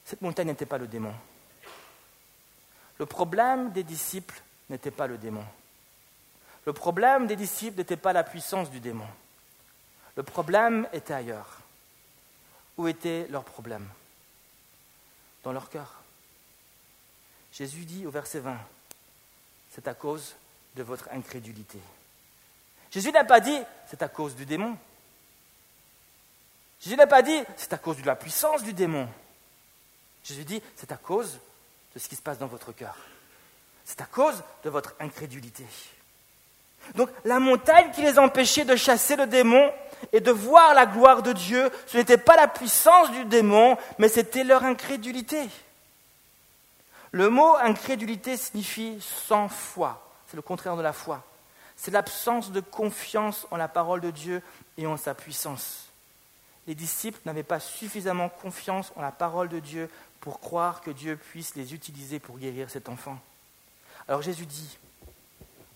Cette 0.06 0.22
montagne 0.22 0.50
n'était 0.50 0.68
pas 0.68 0.78
le 0.78 0.86
démon. 0.86 1.16
Le 3.00 3.08
problème 3.08 3.72
des 3.72 3.82
disciples 3.82 4.40
n'était 4.70 4.92
pas 4.92 5.08
le 5.08 5.18
démon. 5.18 5.46
Le 6.68 6.74
problème 6.74 7.26
des 7.26 7.36
disciples 7.36 7.80
n'était 7.80 7.98
pas 7.98 8.14
la 8.14 8.24
puissance 8.24 8.70
du 8.70 8.80
démon. 8.80 9.08
Le 10.16 10.22
problème 10.22 10.88
était 10.94 11.16
ailleurs. 11.16 11.61
Où 12.78 12.88
était 12.88 13.28
leur 13.30 13.44
problème? 13.44 13.88
Dans 15.44 15.52
leur 15.52 15.70
cœur. 15.70 16.02
Jésus 17.52 17.86
dit 17.86 18.06
au 18.06 18.12
verset 18.12 18.40
20, 18.40 18.58
c'est 19.72 19.88
à 19.88 19.94
cause 19.94 20.36
de 20.76 20.84
votre 20.84 21.10
incrédulité. 21.12 21.80
Jésus 22.92 23.12
n'a 23.12 23.24
pas 23.24 23.40
dit, 23.40 23.58
c'est 23.88 24.02
à 24.02 24.08
cause 24.08 24.36
du 24.36 24.46
démon. 24.46 24.78
Jésus 26.82 26.96
n'a 26.96 27.08
pas 27.08 27.22
dit, 27.22 27.44
c'est 27.58 27.74
à 27.74 27.78
cause 27.78 27.98
de 27.98 28.06
la 28.06 28.16
puissance 28.16 28.64
du 28.64 28.74
démon. 28.74 29.08
Jésus 30.24 30.46
dit, 30.46 30.62
c'est 30.76 30.92
à 30.92 30.98
cause 30.98 31.40
de 31.94 32.00
ce 32.00 32.08
qui 32.08 32.16
se 32.16 32.22
passe 32.22 32.38
dans 32.38 32.48
votre 32.48 32.72
cœur. 32.72 32.96
C'est 33.84 34.02
à 34.02 34.06
cause 34.06 34.44
de 34.64 34.70
votre 34.70 34.96
incrédulité. 35.00 35.66
Donc 36.96 37.10
la 37.24 37.40
montagne 37.40 37.92
qui 37.92 38.02
les 38.02 38.20
empêchait 38.20 38.66
de 38.66 38.76
chasser 38.76 39.16
le 39.16 39.28
démon 39.28 39.72
et 40.12 40.20
de 40.20 40.32
voir 40.32 40.74
la 40.74 40.86
gloire 40.86 41.22
de 41.22 41.34
Dieu, 41.34 41.70
ce 41.88 41.98
n'était 41.98 42.18
pas 42.18 42.36
la 42.36 42.48
puissance 42.48 43.12
du 43.12 43.26
démon, 43.26 43.78
mais 43.98 44.10
c'était 44.10 44.44
leur 44.44 44.64
incrédulité. 44.64 45.50
Le 47.12 47.30
mot 47.30 47.56
incrédulité 47.58 48.38
signifie 48.38 48.98
sans 49.02 49.50
foi. 49.50 50.08
C'est 50.28 50.38
le 50.38 50.42
contraire 50.42 50.78
de 50.78 50.82
la 50.82 50.94
foi. 50.94 51.24
C'est 51.76 51.92
l'absence 51.92 52.52
de 52.52 52.62
confiance 52.62 53.48
en 53.52 53.58
la 53.58 53.68
parole 53.68 54.02
de 54.02 54.12
Dieu 54.12 54.42
et 54.78 54.88
en 54.88 54.98
sa 54.98 55.14
puissance. 55.14 55.90
Les 56.68 56.76
disciples 56.76 57.20
n'avaient 57.26 57.44
pas 57.44 57.60
suffisamment 57.60 58.30
confiance 58.30 58.94
en 58.96 59.02
la 59.02 59.12
parole 59.12 59.50
de 59.50 59.60
Dieu 59.60 59.90
pour 60.22 60.40
croire 60.40 60.82
que 60.82 60.92
Dieu 60.92 61.18
puisse 61.18 61.56
les 61.56 61.74
utiliser 61.74 62.20
pour 62.20 62.38
guérir 62.38 62.70
cet 62.70 62.88
enfant. 62.88 63.18
Alors 64.08 64.22
Jésus 64.22 64.46
dit, 64.46 64.78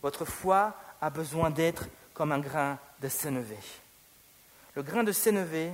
votre 0.01 0.25
foi 0.25 0.75
a 1.01 1.09
besoin 1.09 1.49
d'être 1.49 1.85
comme 2.13 2.31
un 2.31 2.39
grain 2.39 2.79
de 3.01 3.07
sénévé. 3.07 3.57
Le 4.75 4.83
grain 4.83 5.03
de 5.03 5.11
sénévé, 5.11 5.71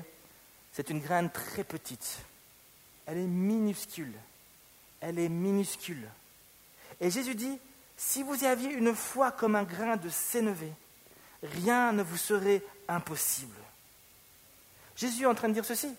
c'est 0.71 0.89
une 0.89 0.99
graine 0.99 1.29
très 1.29 1.63
petite. 1.63 2.19
Elle 3.05 3.17
est 3.17 3.27
minuscule. 3.27 4.13
Elle 4.99 5.19
est 5.19 5.29
minuscule. 5.29 6.07
Et 6.99 7.09
Jésus 7.09 7.35
dit, 7.35 7.59
si 7.97 8.23
vous 8.23 8.43
aviez 8.43 8.71
une 8.71 8.95
foi 8.95 9.31
comme 9.31 9.55
un 9.55 9.63
grain 9.63 9.97
de 9.97 10.09
sénévé, 10.09 10.71
rien 11.43 11.91
ne 11.91 12.03
vous 12.03 12.17
serait 12.17 12.61
impossible. 12.87 13.55
Jésus 14.95 15.23
est 15.23 15.27
en 15.27 15.35
train 15.35 15.49
de 15.49 15.53
dire 15.53 15.65
ceci. 15.65 15.93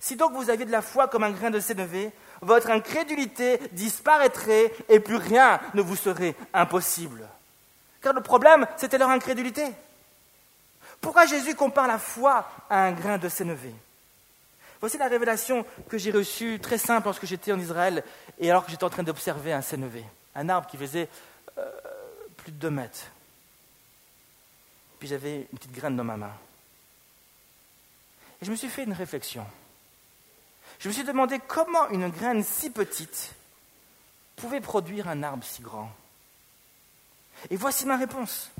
Si 0.00 0.16
donc 0.16 0.32
vous 0.32 0.50
aviez 0.50 0.64
de 0.64 0.70
la 0.70 0.82
foi 0.82 1.08
comme 1.08 1.24
un 1.24 1.30
grain 1.30 1.50
de 1.50 1.60
sénévé, 1.60 2.12
votre 2.40 2.70
incrédulité 2.70 3.60
disparaîtrait 3.72 4.72
et 4.88 5.00
plus 5.00 5.16
rien 5.16 5.60
ne 5.74 5.82
vous 5.82 5.96
serait 5.96 6.36
impossible. 6.52 7.28
Car 8.00 8.12
le 8.12 8.20
problème, 8.20 8.66
c'était 8.76 8.98
leur 8.98 9.10
incrédulité. 9.10 9.66
Pourquoi 11.00 11.26
Jésus 11.26 11.54
compare 11.54 11.86
la 11.86 11.98
foi 11.98 12.48
à 12.68 12.84
un 12.84 12.92
grain 12.92 13.18
de 13.18 13.28
sénévé? 13.28 13.72
Voici 14.80 14.98
la 14.98 15.08
révélation 15.08 15.66
que 15.88 15.98
j'ai 15.98 16.12
reçue, 16.12 16.60
très 16.60 16.78
simple, 16.78 17.06
lorsque 17.06 17.26
j'étais 17.26 17.52
en 17.52 17.58
Israël 17.58 18.04
et 18.38 18.50
alors 18.50 18.64
que 18.64 18.70
j'étais 18.70 18.84
en 18.84 18.90
train 18.90 19.02
d'observer 19.02 19.52
un 19.52 19.62
sénévé, 19.62 20.04
un 20.34 20.48
arbre 20.48 20.68
qui 20.68 20.76
faisait 20.76 21.08
euh, 21.58 21.70
plus 22.36 22.52
de 22.52 22.58
deux 22.58 22.70
mètres. 22.70 23.06
Puis 24.98 25.08
j'avais 25.08 25.48
une 25.52 25.58
petite 25.58 25.72
graine 25.72 25.96
dans 25.96 26.04
ma 26.04 26.16
main. 26.16 26.32
Et 28.40 28.44
je 28.44 28.50
me 28.50 28.56
suis 28.56 28.68
fait 28.68 28.84
une 28.84 28.92
réflexion. 28.92 29.44
Je 30.78 30.88
me 30.88 30.92
suis 30.92 31.04
demandé 31.04 31.40
comment 31.46 31.88
une 31.90 32.08
graine 32.08 32.44
si 32.44 32.70
petite 32.70 33.32
pouvait 34.36 34.60
produire 34.60 35.08
un 35.08 35.24
arbre 35.24 35.42
si 35.44 35.60
grand. 35.60 35.90
Et 37.50 37.56
voici 37.56 37.86
ma 37.86 37.96
réponse. 37.96 38.50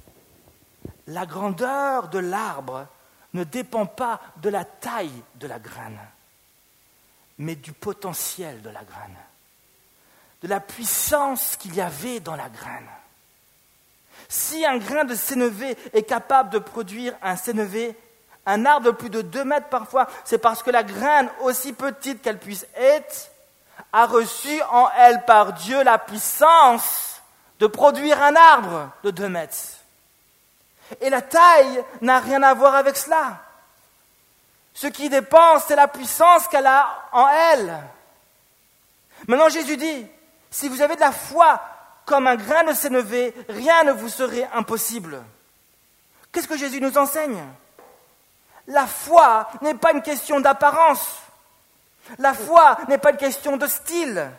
La 1.06 1.26
grandeur 1.26 2.08
de 2.08 2.18
l'arbre 2.18 2.86
ne 3.34 3.44
dépend 3.44 3.86
pas 3.86 4.20
de 4.36 4.48
la 4.48 4.64
taille 4.64 5.22
de 5.36 5.46
la 5.46 5.58
graine, 5.58 5.98
mais 7.38 7.54
du 7.54 7.72
potentiel 7.72 8.62
de 8.62 8.70
la 8.70 8.84
graine. 8.84 9.16
de 10.42 10.48
la 10.48 10.60
puissance 10.60 11.56
qu'il 11.56 11.74
y 11.74 11.80
avait 11.80 12.20
dans 12.20 12.36
la 12.36 12.48
graine. 12.48 12.88
Si 14.28 14.64
un 14.64 14.78
grain 14.78 15.04
de 15.04 15.14
sénévé 15.14 15.76
est 15.92 16.04
capable 16.04 16.50
de 16.50 16.58
produire 16.58 17.14
un 17.22 17.36
sénévé, 17.36 17.96
un 18.46 18.64
arbre 18.64 18.86
de 18.86 18.90
plus 18.92 19.10
de 19.10 19.22
deux 19.22 19.44
mètres 19.44 19.68
parfois, 19.68 20.06
c'est 20.24 20.38
parce 20.38 20.62
que 20.62 20.70
la 20.70 20.82
graine, 20.82 21.28
aussi 21.40 21.72
petite 21.72 22.22
qu'elle 22.22 22.38
puisse 22.38 22.66
être, 22.76 23.30
a 23.92 24.06
reçu 24.06 24.62
en 24.70 24.88
elle 24.98 25.24
par 25.24 25.54
Dieu 25.54 25.82
la 25.82 25.98
puissance 25.98 27.07
de 27.58 27.66
produire 27.66 28.22
un 28.22 28.36
arbre 28.36 28.90
de 29.02 29.10
deux 29.10 29.28
mètres. 29.28 29.56
Et 31.00 31.10
la 31.10 31.22
taille 31.22 31.84
n'a 32.00 32.18
rien 32.20 32.42
à 32.42 32.54
voir 32.54 32.74
avec 32.74 32.96
cela. 32.96 33.38
Ce 34.74 34.86
qui 34.86 35.08
dépend, 35.08 35.58
c'est 35.58 35.76
la 35.76 35.88
puissance 35.88 36.46
qu'elle 36.48 36.66
a 36.66 37.08
en 37.12 37.28
elle. 37.28 37.76
Maintenant, 39.26 39.48
Jésus 39.48 39.76
dit, 39.76 40.06
si 40.50 40.68
vous 40.68 40.80
avez 40.80 40.94
de 40.94 41.00
la 41.00 41.12
foi 41.12 41.60
comme 42.06 42.26
un 42.26 42.36
grain 42.36 42.64
de 42.64 42.72
sénévé, 42.72 43.34
rien 43.48 43.84
ne 43.84 43.92
vous 43.92 44.08
serait 44.08 44.48
impossible. 44.54 45.22
Qu'est-ce 46.32 46.48
que 46.48 46.56
Jésus 46.56 46.80
nous 46.80 46.96
enseigne? 46.96 47.42
La 48.68 48.86
foi 48.86 49.48
n'est 49.62 49.74
pas 49.74 49.92
une 49.92 50.02
question 50.02 50.40
d'apparence. 50.40 51.16
La 52.18 52.32
foi 52.34 52.78
n'est 52.88 52.98
pas 52.98 53.10
une 53.10 53.16
question 53.16 53.56
de 53.56 53.66
style. 53.66 54.30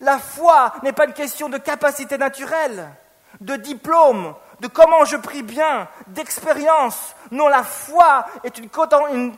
La 0.00 0.18
foi 0.18 0.72
n'est 0.82 0.92
pas 0.92 1.06
une 1.06 1.12
question 1.12 1.48
de 1.48 1.58
capacité 1.58 2.18
naturelle, 2.18 2.88
de 3.40 3.56
diplôme, 3.56 4.34
de 4.60 4.68
comment 4.68 5.04
je 5.04 5.16
prie 5.16 5.42
bien, 5.42 5.88
d'expérience. 6.08 7.14
Non, 7.30 7.48
la 7.48 7.62
foi 7.62 8.26
est 8.44 8.58
une, 8.58 8.70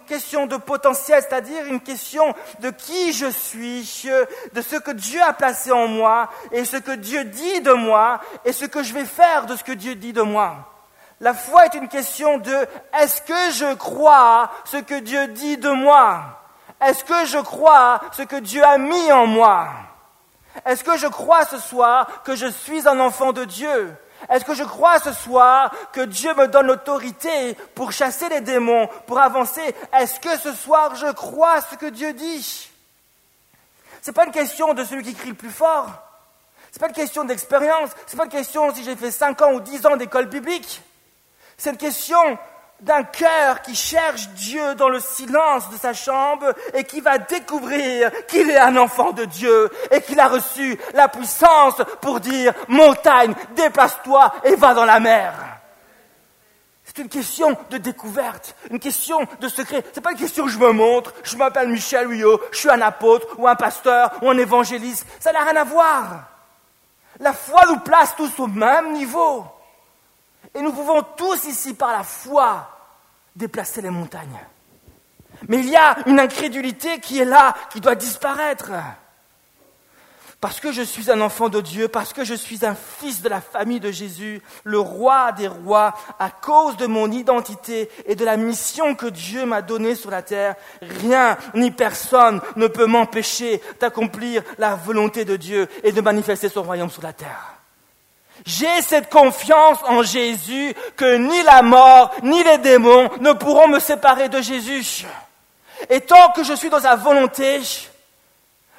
question 0.07 0.47
de 0.47 0.57
potentiel, 0.57 1.23
c'est-à-dire 1.23 1.65
une 1.67 1.81
question 1.81 2.35
de 2.61 2.71
qui 2.71 3.13
je 3.13 3.27
suis, 3.27 4.09
de 4.53 4.63
ce 4.63 4.77
que 4.77 4.91
Dieu 4.91 5.23
a 5.23 5.33
placé 5.33 5.73
en 5.73 5.89
moi, 5.89 6.29
et 6.53 6.65
ce 6.65 6.77
que 6.77 6.93
Dieu 6.93 7.25
dit 7.25 7.61
de 7.61 7.73
moi, 7.73 8.21
et 8.45 8.53
ce 8.53 8.67
que 8.67 8.83
je 8.83 8.93
vais 8.93 9.05
faire 9.05 9.47
de 9.47 9.57
ce 9.57 9.65
que 9.65 9.73
Dieu 9.73 9.95
dit 9.95 10.13
de 10.13 10.23
moi. 10.23 10.73
La 11.21 11.33
foi 11.33 11.65
est 11.65 11.75
une 11.75 11.89
question 11.89 12.39
de 12.39 12.67
est-ce 13.01 13.23
que 13.23 13.51
je 13.53 13.75
crois 13.75 14.51
ce 14.65 14.77
que 14.77 15.01
Dieu 15.01 15.29
dit 15.29 15.57
de 15.57 15.71
moi? 15.71 16.21
Est-ce 16.81 17.05
que 17.05 17.25
je 17.25 17.39
crois 17.39 18.01
ce 18.13 18.23
que 18.23 18.37
Dieu 18.37 18.63
a 18.63 18.77
mis 18.77 19.11
en 19.13 19.27
moi? 19.27 19.69
Est-ce 20.65 20.85
que 20.85 20.97
je 20.97 21.07
crois 21.07 21.45
ce 21.45 21.59
soir 21.59 22.23
que 22.23 22.35
je 22.35 22.47
suis 22.47 22.89
un 22.89 22.99
enfant 23.01 23.33
de 23.33 23.45
Dieu? 23.45 23.95
Est-ce 24.31 24.45
que 24.45 24.55
je 24.55 24.65
crois 24.65 24.99
ce 24.99 25.13
soir 25.13 25.71
que 25.93 26.01
Dieu 26.01 26.33
me 26.35 26.49
donne 26.49 26.67
l'autorité 26.67 27.55
pour 27.75 27.93
chasser 27.93 28.29
les 28.29 28.41
démons, 28.41 28.89
pour 29.07 29.19
avancer? 29.19 29.75
Est-ce 29.93 30.19
que 30.21 30.37
ce 30.39 30.53
soir 30.53 30.95
je 30.95 31.13
crois 31.13 31.61
ce 31.61 31.77
que 31.77 31.87
Dieu 31.87 32.13
dit? 32.13 32.71
Ce 34.03 34.11
n'est 34.11 34.15
pas 34.15 34.25
une 34.25 34.33
question 34.33 34.73
de 34.73 34.85
celui 34.85 35.03
qui 35.03 35.15
crie 35.15 35.31
le 35.31 35.35
plus 35.35 35.51
fort. 35.51 35.91
Ce 36.71 36.77
n'est 36.77 36.81
pas 36.81 36.89
une 36.89 36.95
question 36.95 37.25
d'expérience. 37.25 37.91
Ce 38.07 38.13
n'est 38.13 38.19
pas 38.19 38.25
une 38.25 38.31
question 38.31 38.75
si 38.75 38.85
j'ai 38.85 38.97
fait 38.97 39.11
5 39.11 39.43
ans 39.43 39.53
ou 39.53 39.61
10 39.61 39.87
ans 39.87 39.97
d'école 39.97 40.27
biblique. 40.27 40.83
C'est 41.57 41.71
une 41.71 41.77
question 41.77 42.39
d'un 42.81 43.05
cœur 43.05 43.63
qui 43.63 43.75
cherche 43.75 44.29
Dieu 44.31 44.75
dans 44.75 44.89
le 44.89 45.01
silence 45.01 45.71
de 45.71 45.77
sa 45.77 45.95
chambre 45.95 46.53
et 46.75 46.85
qui 46.85 47.01
va 47.01 47.19
découvrir 47.19 48.11
qu'il 48.27 48.51
est 48.51 48.59
un 48.59 48.77
enfant 48.77 49.13
de 49.13 49.25
Dieu 49.25 49.71
et 49.91 50.03
qu'il 50.03 50.21
a 50.21 50.29
reçu 50.29 50.79
la 50.95 51.09
puissance 51.09 51.81
pour 52.01 52.21
dire 52.21 52.53
montagne, 52.69 53.35
déplace-toi 53.55 54.33
et 54.45 54.57
va 54.57 54.75
dans 54.75 54.85
la 54.85 55.01
mer. 55.01 55.33
C'est 56.85 56.99
une 56.99 57.09
question 57.09 57.57
de 57.71 57.79
découverte, 57.79 58.55
une 58.71 58.79
question 58.79 59.27
de 59.41 59.49
secret. 59.49 59.85
C'est 59.93 60.01
pas 60.01 60.13
une 60.13 60.19
question 60.19 60.45
où 60.45 60.49
je 60.49 60.59
me 60.59 60.73
montre, 60.73 61.13
je 61.25 61.37
m'appelle 61.37 61.69
Michel 61.69 62.11
Huyot, 62.11 62.41
je 62.53 62.59
suis 62.59 62.71
un 62.71 62.81
apôtre 62.81 63.27
ou 63.39 63.49
un 63.49 63.57
pasteur 63.57 64.13
ou 64.23 64.31
un 64.31 64.39
évangéliste. 64.39 65.07
Ça 65.19 65.33
n'a 65.33 65.41
rien 65.43 65.57
à 65.57 65.65
voir. 65.65 66.25
La 67.21 67.33
foi 67.33 67.63
nous 67.69 67.81
place 67.81 68.15
tous 68.17 68.39
au 68.39 68.47
même 68.47 68.93
niveau. 68.93 69.45
Et 70.55 70.61
nous 70.61 70.73
pouvons 70.73 71.03
tous 71.17 71.45
ici, 71.45 71.75
par 71.75 71.93
la 71.93 72.03
foi, 72.03 72.69
déplacer 73.35 73.83
les 73.83 73.91
montagnes. 73.91 74.41
Mais 75.49 75.59
il 75.59 75.69
y 75.69 75.77
a 75.77 75.97
une 76.07 76.21
incrédulité 76.21 76.99
qui 77.01 77.19
est 77.19 77.25
là, 77.25 77.55
qui 77.71 77.81
doit 77.81 77.95
disparaître. 77.95 78.71
Parce 80.41 80.61
que 80.61 80.71
je 80.71 80.83
suis 80.83 81.11
un 81.11 81.23
enfant 81.23 81.49
de 81.49 81.61
Dieu, 81.61 81.89
parce 81.89 82.13
que 82.13 82.23
je 82.23 82.35
suis 82.35 82.65
un 82.67 82.75
fils 82.75 83.23
de 83.23 83.29
la 83.29 83.41
famille 83.41 83.81
de 83.81 83.91
Jésus, 83.91 84.43
le 84.65 84.79
roi 84.79 85.33
des 85.33 85.49
rois, 85.49 85.95
à 86.19 86.31
cause 86.31 86.77
de 86.77 86.87
mon 86.87 87.11
identité 87.11 87.91
et 88.05 88.15
de 88.15 88.25
la 88.25 88.37
mission 88.37 88.95
que 88.95 89.07
Dieu 89.07 89.47
m'a 89.47 89.63
donnée 89.63 89.95
sur 89.95 90.11
la 90.11 90.23
terre, 90.23 90.57
rien 90.83 91.39
ni 91.55 91.71
personne 91.71 92.41
ne 92.55 92.67
peut 92.67 92.87
m'empêcher 92.87 93.63
d'accomplir 93.81 94.43
la 94.59 94.75
volonté 94.75 95.25
de 95.25 95.37
Dieu 95.37 95.69
et 95.83 95.93
de 95.93 96.01
manifester 96.03 96.51
son 96.51 96.63
royaume 96.63 96.91
sur 96.91 97.03
la 97.03 97.15
terre. 97.15 97.56
J'ai 98.47 98.81
cette 98.81 99.11
confiance 99.11 99.79
en 99.89 100.05
Jésus 100.05 100.73
que 100.97 101.17
ni 101.17 101.43
la 101.43 101.63
mort 101.63 102.13
ni 102.23 102.43
les 102.45 102.59
démons 102.59 103.11
ne 103.21 103.33
pourront 103.33 103.67
me 103.67 103.81
séparer 103.81 104.29
de 104.29 104.41
Jésus. 104.41 105.05
Et 105.91 106.01
tant 106.01 106.31
que 106.31 106.45
je 106.45 106.55
suis 106.55 106.71
dans 106.71 106.81
sa 106.81 106.95
volonté, 106.95 107.61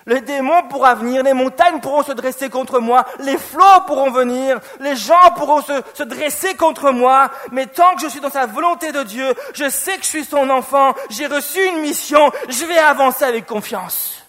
les 0.06 0.22
démons 0.22 0.64
pourront 0.70 0.96
venir, 0.96 1.22
les 1.22 1.34
montagnes 1.34 1.82
pourront 1.82 2.02
se 2.02 2.14
dresser 2.14 2.50
contre 2.50 2.80
moi, 2.80 3.06
les 3.20 3.38
flots 3.38 3.82
pourront 3.86 4.10
venir, 4.10 4.58
les 4.80 4.96
gens 4.96 5.32
pourront 5.36 5.62
se, 5.62 5.82
se, 5.94 6.04
dresser 6.04 6.56
contre 6.56 6.92
moi, 6.92 7.30
mais 7.52 7.66
tant 7.66 7.94
que 7.96 8.02
je 8.02 8.08
suis 8.08 8.22
dans 8.22 8.30
sa 8.30 8.46
volonté 8.46 8.94
de 8.94 9.04
Dieu, 9.04 9.34
je 9.54 9.70
sais 9.70 9.98
que 9.98 10.04
je 10.04 10.10
suis 10.10 10.26
son 10.26 10.50
enfant, 10.50 10.96
j'ai 11.10 11.28
reçu 11.28 11.62
une 11.68 11.82
mission, 11.82 12.32
je 12.48 12.64
vais 12.64 12.78
avancer 12.78 13.26
avec 13.26 13.46
confiance. 13.46 14.24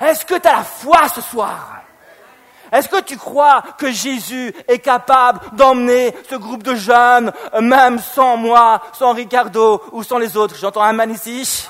Est-ce 0.00 0.24
que 0.24 0.34
tu 0.36 0.46
as 0.46 0.52
la 0.52 0.62
foi 0.62 1.08
ce 1.08 1.20
soir? 1.20 1.82
Est-ce 2.74 2.88
que 2.88 3.00
tu 3.00 3.16
crois 3.16 3.62
que 3.78 3.92
Jésus 3.92 4.52
est 4.66 4.80
capable 4.80 5.40
d'emmener 5.52 6.12
ce 6.28 6.34
groupe 6.34 6.64
de 6.64 6.74
jeunes, 6.74 7.32
même 7.60 8.00
sans 8.00 8.36
moi, 8.36 8.82
sans 8.92 9.12
Ricardo 9.12 9.80
ou 9.92 10.02
sans 10.02 10.18
les 10.18 10.36
autres? 10.36 10.56
J'entends 10.56 10.82
un 10.82 10.92
man 10.92 11.08
ici. 11.08 11.68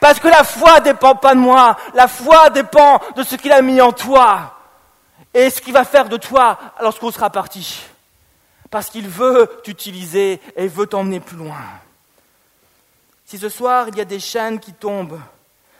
Parce 0.00 0.18
que 0.18 0.26
la 0.26 0.42
foi 0.42 0.80
dépend 0.80 1.14
pas 1.14 1.36
de 1.36 1.38
moi, 1.38 1.76
la 1.94 2.08
foi 2.08 2.50
dépend 2.50 3.00
de 3.14 3.22
ce 3.22 3.36
qu'il 3.36 3.52
a 3.52 3.62
mis 3.62 3.80
en 3.80 3.92
toi 3.92 4.56
et 5.32 5.48
ce 5.48 5.60
qu'il 5.60 5.72
va 5.72 5.84
faire 5.84 6.08
de 6.08 6.16
toi 6.16 6.58
lorsqu'on 6.80 7.12
sera 7.12 7.30
parti. 7.30 7.84
Parce 8.68 8.90
qu'il 8.90 9.06
veut 9.06 9.48
t'utiliser 9.62 10.40
et 10.56 10.66
veut 10.66 10.88
t'emmener 10.88 11.20
plus 11.20 11.36
loin. 11.36 11.62
Si 13.24 13.38
ce 13.38 13.48
soir 13.48 13.86
il 13.90 13.96
y 13.96 14.00
a 14.00 14.04
des 14.04 14.18
chaînes 14.18 14.58
qui 14.58 14.72
tombent, 14.72 15.20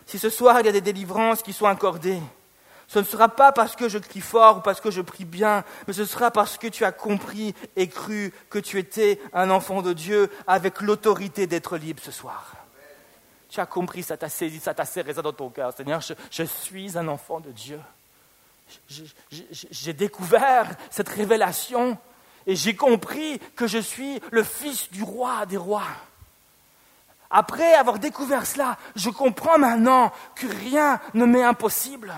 si 0.07 0.21
ce 0.21 0.31
soir 0.31 0.61
il 0.61 0.67
y 0.67 0.69
a 0.69 0.73
des 0.73 0.81
délivrances 0.81 1.43
qui 1.43 1.53
sont 1.53 1.67
accordées, 1.67 2.23
ce 2.89 3.01
ne 3.01 3.05
sera 3.05 3.29
pas 3.29 3.53
parce 3.53 3.75
que 3.75 3.89
je 3.89 3.99
crie 3.99 4.21
fort 4.21 4.59
ou 4.59 4.61
parce 4.61 4.81
que 4.81 4.91
je 4.91 5.01
prie 5.01 5.25
bien, 5.25 5.65
mais 5.87 5.93
ce 5.93 6.05
sera 6.05 6.31
parce 6.31 6.57
que 6.57 6.69
tu 6.69 6.85
as 6.85 6.93
compris 6.93 7.55
et 7.75 7.89
cru 7.89 8.33
que 8.49 8.59
tu 8.59 8.79
étais 8.79 9.21
un 9.33 9.51
enfant 9.51 9.83
de 9.83 9.93
Dieu 9.93 10.31
avec 10.47 10.81
l'autorité 10.81 11.47
d'être 11.47 11.77
libre 11.77 12.01
ce 12.03 12.13
soir. 12.13 12.55
Tu 13.49 13.59
as 13.61 13.67
compris, 13.67 14.03
ça 14.03 14.17
t'a 14.17 14.29
saisi, 14.29 14.61
ça 14.61 14.75
t'a 14.75 14.85
serré 14.85 15.15
ça 15.15 15.23
dans 15.23 15.33
ton 15.33 15.51
cœur. 15.51 15.73
Seigneur, 15.73 16.01
je, 16.31 16.43
suis 16.45 16.97
un 16.97 17.09
enfant 17.09 17.41
de 17.41 17.51
Dieu. 17.51 17.81
J'ai 18.89 19.93
découvert 19.93 20.69
cette 20.91 21.09
révélation 21.09 21.99
et 22.47 22.55
j'ai 22.55 22.77
compris 22.77 23.41
que 23.57 23.67
je 23.67 23.79
suis 23.79 24.21
le 24.31 24.45
fils 24.45 24.91
du 24.91 25.03
roi 25.03 25.47
des 25.47 25.57
rois. 25.57 25.87
Après 27.31 27.75
avoir 27.75 27.99
découvert 27.99 28.47
cela, 28.47 28.79
je 28.95 29.11
comprends 29.11 29.59
maintenant 29.59 30.13
que 30.37 30.47
rien 30.47 31.01
ne 31.15 31.25
m'est 31.25 31.43
impossible. 31.43 32.15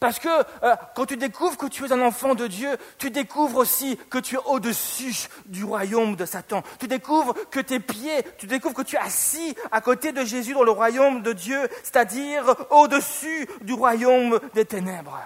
Parce 0.00 0.20
que 0.20 0.28
euh, 0.62 0.76
quand 0.94 1.06
tu 1.06 1.16
découvres 1.16 1.56
que 1.56 1.66
tu 1.66 1.84
es 1.84 1.92
un 1.92 2.00
enfant 2.00 2.34
de 2.34 2.46
Dieu, 2.46 2.76
tu 2.98 3.10
découvres 3.10 3.58
aussi 3.58 3.96
que 4.10 4.18
tu 4.18 4.36
es 4.36 4.40
au-dessus 4.44 5.28
du 5.46 5.64
royaume 5.64 6.14
de 6.14 6.24
Satan. 6.24 6.62
Tu 6.78 6.86
découvres 6.86 7.34
que 7.50 7.58
tes 7.58 7.80
pieds, 7.80 8.24
tu 8.38 8.46
découvres 8.46 8.74
que 8.74 8.82
tu 8.82 8.94
es 8.94 9.00
assis 9.00 9.56
à 9.72 9.80
côté 9.80 10.12
de 10.12 10.24
Jésus 10.24 10.54
dans 10.54 10.62
le 10.62 10.70
royaume 10.70 11.22
de 11.22 11.32
Dieu, 11.32 11.68
c'est-à-dire 11.82 12.54
au-dessus 12.70 13.48
du 13.62 13.72
royaume 13.72 14.38
des 14.54 14.64
ténèbres. 14.64 15.18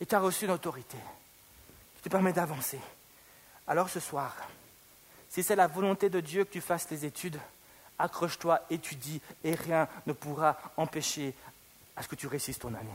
Et 0.00 0.06
tu 0.06 0.14
as 0.14 0.20
reçu 0.20 0.46
une 0.46 0.50
autorité 0.52 0.98
qui 1.96 2.02
te 2.02 2.08
permet 2.08 2.32
d'avancer. 2.32 2.80
Alors 3.68 3.88
ce 3.88 4.00
soir, 4.00 4.34
si 5.28 5.44
c'est 5.44 5.56
la 5.56 5.66
volonté 5.68 6.10
de 6.10 6.20
Dieu 6.20 6.44
que 6.44 6.52
tu 6.52 6.60
fasses 6.60 6.86
tes 6.88 7.04
études, 7.04 7.38
accroche-toi, 7.98 8.60
étudie, 8.70 9.20
et 9.44 9.54
rien 9.54 9.88
ne 10.06 10.12
pourra 10.12 10.56
empêcher 10.76 11.34
à 11.96 12.02
ce 12.02 12.08
que 12.08 12.16
tu 12.16 12.26
réussisses 12.26 12.58
ton 12.58 12.74
année. 12.74 12.88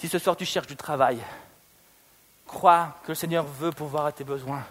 Si 0.00 0.08
ce 0.08 0.18
soir 0.18 0.34
tu 0.34 0.46
cherches 0.46 0.66
du 0.66 0.76
travail, 0.76 1.20
crois 2.46 2.96
que 3.02 3.08
le 3.08 3.14
Seigneur 3.14 3.44
veut 3.44 3.70
pouvoir 3.70 4.06
à 4.06 4.12
tes 4.12 4.24
besoins. 4.24 4.64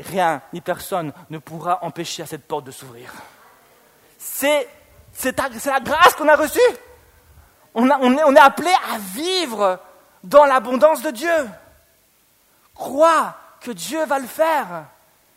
Rien 0.00 0.40
ni 0.54 0.62
personne 0.62 1.12
ne 1.28 1.36
pourra 1.36 1.84
empêcher 1.84 2.22
à 2.22 2.26
cette 2.26 2.48
porte 2.48 2.64
de 2.64 2.70
s'ouvrir. 2.70 3.12
C'est, 4.16 4.66
la 5.66 5.80
grâce 5.80 6.14
qu'on 6.14 6.26
a 6.26 6.36
reçue. 6.36 6.58
On, 7.74 7.86
est, 7.86 8.22
on 8.24 8.34
est 8.34 8.40
appelé 8.40 8.72
à 8.90 8.96
vivre 8.96 9.78
dans 10.24 10.46
l'abondance 10.46 11.02
de 11.02 11.10
Dieu. 11.10 11.50
Crois 12.74 13.36
que 13.60 13.72
Dieu 13.72 14.06
va 14.06 14.18
le 14.20 14.26
faire. 14.26 14.86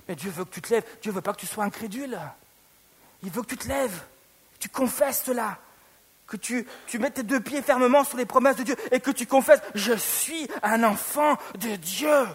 Mais 0.07 0.15
Dieu 0.15 0.31
veut 0.31 0.45
que 0.45 0.53
tu 0.53 0.61
te 0.61 0.73
lèves. 0.73 0.85
Dieu 1.01 1.11
ne 1.11 1.15
veut 1.15 1.21
pas 1.21 1.33
que 1.33 1.41
tu 1.41 1.45
sois 1.45 1.65
incrédule. 1.65 2.17
Il 3.21 3.31
veut 3.31 3.41
que 3.41 3.47
tu 3.47 3.57
te 3.57 3.67
lèves. 3.67 4.01
Tu 4.59 4.69
confesses 4.69 5.23
cela. 5.25 5.57
Que 6.31 6.37
tu, 6.37 6.65
tu 6.87 6.97
mets 6.97 7.11
tes 7.11 7.23
deux 7.23 7.41
pieds 7.41 7.61
fermement 7.61 8.05
sur 8.05 8.17
les 8.17 8.25
promesses 8.25 8.55
de 8.55 8.63
Dieu 8.63 8.77
et 8.91 9.01
que 9.01 9.11
tu 9.11 9.27
confesses, 9.27 9.59
je 9.75 9.91
suis 9.91 10.47
un 10.63 10.83
enfant 10.83 11.37
de 11.59 11.75
Dieu. 11.75 12.25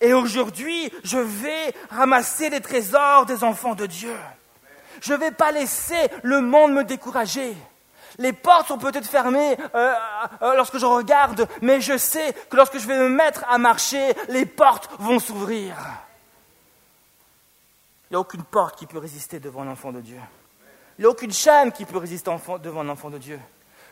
Et 0.00 0.14
aujourd'hui, 0.14 0.92
je 1.02 1.18
vais 1.18 1.74
ramasser 1.90 2.50
les 2.50 2.60
trésors 2.60 3.26
des 3.26 3.42
enfants 3.42 3.74
de 3.74 3.86
Dieu. 3.86 4.14
Je 5.00 5.12
ne 5.12 5.18
vais 5.18 5.32
pas 5.32 5.50
laisser 5.50 6.08
le 6.22 6.40
monde 6.40 6.72
me 6.72 6.84
décourager. 6.84 7.56
Les 8.18 8.32
portes 8.32 8.68
sont 8.68 8.78
peut-être 8.78 9.08
fermées 9.08 9.56
euh, 9.74 9.92
euh, 10.42 10.54
lorsque 10.54 10.78
je 10.78 10.86
regarde, 10.86 11.48
mais 11.62 11.80
je 11.80 11.98
sais 11.98 12.34
que 12.48 12.56
lorsque 12.56 12.78
je 12.78 12.86
vais 12.86 12.98
me 12.98 13.08
mettre 13.08 13.44
à 13.48 13.58
marcher, 13.58 14.14
les 14.28 14.46
portes 14.46 14.88
vont 15.00 15.18
s'ouvrir. 15.18 15.74
Il 18.08 18.12
n'y 18.12 18.16
a 18.16 18.20
aucune 18.20 18.44
porte 18.44 18.78
qui 18.78 18.86
peut 18.86 18.98
résister 18.98 19.40
devant 19.40 19.64
l'enfant 19.64 19.90
de 19.90 20.00
Dieu. 20.00 20.20
Il 20.98 21.02
n'y 21.02 21.06
a 21.06 21.10
aucune 21.10 21.32
chaîne 21.32 21.72
qui 21.72 21.84
peut 21.84 21.98
résister 21.98 22.30
devant 22.62 22.82
l'enfant 22.82 23.10
de 23.10 23.18
Dieu. 23.18 23.40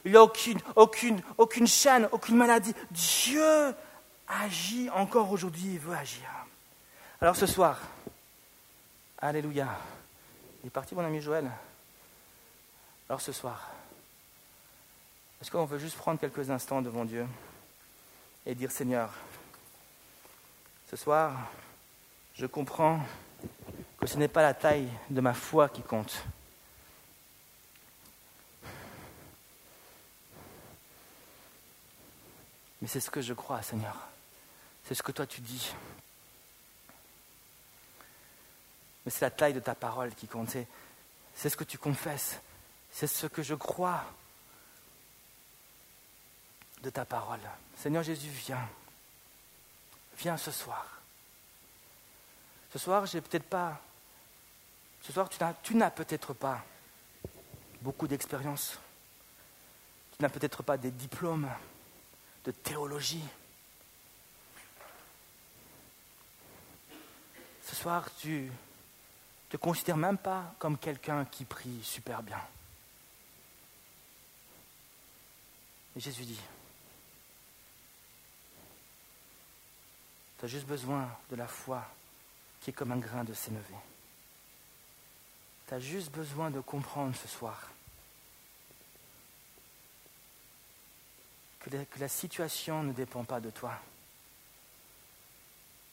Il 0.05 0.13
n'y 0.13 0.17
a 0.17 0.23
aucune, 0.23 0.59
aucune, 0.77 1.21
aucune 1.39 1.67
chaîne, 1.67 2.09
aucune 2.13 2.37
maladie. 2.37 2.75
Dieu 2.91 3.75
agit 4.29 4.89
encore 4.91 5.31
aujourd'hui, 5.31 5.73
il 5.73 5.79
veut 5.79 5.95
agir. 5.95 6.29
Alors 7.21 7.37
ce 7.37 7.47
soir, 7.47 7.79
Alléluia. 9.23 9.69
Il 10.63 10.69
est 10.69 10.71
parti 10.71 10.95
mon 10.95 11.05
ami 11.05 11.21
Joël. 11.21 11.51
Alors 13.07 13.21
ce 13.21 13.33
soir, 13.33 13.71
est-ce 15.41 15.51
qu'on 15.51 15.67
veut 15.67 15.79
juste 15.79 15.99
prendre 15.99 16.19
quelques 16.19 16.49
instants 16.49 16.81
devant 16.81 17.05
Dieu 17.05 17.27
et 18.47 18.55
dire 18.55 18.71
Seigneur, 18.71 19.13
ce 20.91 20.97
soir, 20.97 21.35
je 22.35 22.47
comprends 22.47 23.01
que 24.01 24.07
ce 24.07 24.17
n'est 24.17 24.29
pas 24.29 24.43
la 24.43 24.55
taille 24.55 24.89
de 25.11 25.21
ma 25.21 25.35
foi 25.35 25.69
qui 25.69 25.83
compte. 25.83 26.25
Mais 32.81 32.89
c'est 32.89 33.01
ce 33.01 33.11
que 33.11 33.21
je 33.21 33.35
crois, 33.35 33.63
Seigneur. 33.63 33.97
C'est 34.85 34.95
ce 34.95 35.03
que 35.03 35.13
toi 35.13 35.27
tu 35.27 35.41
dis. 35.41 35.73
Mais 39.05 39.11
c'est 39.11 39.21
la 39.23 39.31
taille 39.31 39.55
de 39.55 39.61
ta 39.61 39.75
parole 39.75 40.15
qui 40.15 40.27
compte. 40.27 40.57
C'est 41.35 41.49
ce 41.49 41.57
que 41.57 41.65
tu 41.65 41.79
confesses. 41.79 42.41
C'est 42.91 43.07
ce 43.07 43.27
que 43.27 43.43
je 43.43 43.55
crois 43.55 44.05
de 46.83 46.91
ta 46.91 47.05
parole. 47.05 47.41
Seigneur 47.77 48.03
Jésus, 48.03 48.31
viens. 48.31 48.69
Viens 50.19 50.37
ce 50.37 50.51
soir. 50.51 50.87
Ce 52.73 52.79
soir, 52.79 53.07
j'ai 53.07 53.21
peut-être 53.21 53.49
pas 53.49 53.81
ce 55.03 55.13
soir, 55.13 55.29
tu 55.63 55.77
n'as 55.77 55.91
peut-être 55.91 56.35
pas 56.35 56.63
beaucoup 57.81 58.07
d'expérience. 58.07 58.79
Tu 60.17 60.23
n'as 60.23 60.29
peut-être 60.29 60.63
pas 60.63 60.77
des 60.77 60.91
diplômes 60.91 61.49
de 62.45 62.53
théologie. 62.53 63.25
Ce 67.63 67.77
soir, 67.77 68.09
tu 68.19 68.51
te 69.49 69.57
considères 69.57 69.97
même 69.97 70.19
pas 70.19 70.55
comme 70.59 70.79
quelqu'un 70.79 71.25
qui 71.25 71.45
prie 71.45 71.83
super 71.83 72.23
bien. 72.23 72.41
Et 75.97 76.01
Jésus 76.01 76.25
dit, 76.25 76.41
tu 80.39 80.45
as 80.45 80.49
juste 80.49 80.67
besoin 80.67 81.09
de 81.31 81.37
la 81.37 81.49
foi 81.49 81.85
qui 82.61 82.71
est 82.71 82.73
comme 82.73 82.93
un 82.93 82.99
grain 82.99 83.25
de 83.25 83.35
sénévé. 83.35 83.75
Tu 85.67 85.75
as 85.75 85.81
juste 85.81 86.11
besoin 86.11 86.51
de 86.51 86.61
comprendre 86.61 87.15
ce 87.17 87.29
soir 87.29 87.71
que 91.61 91.99
la, 91.99 92.09
situation 92.09 92.83
ne 92.83 92.93
dépend 92.93 93.25
pas 93.25 93.41
de 93.41 93.51
toi. 93.51 93.79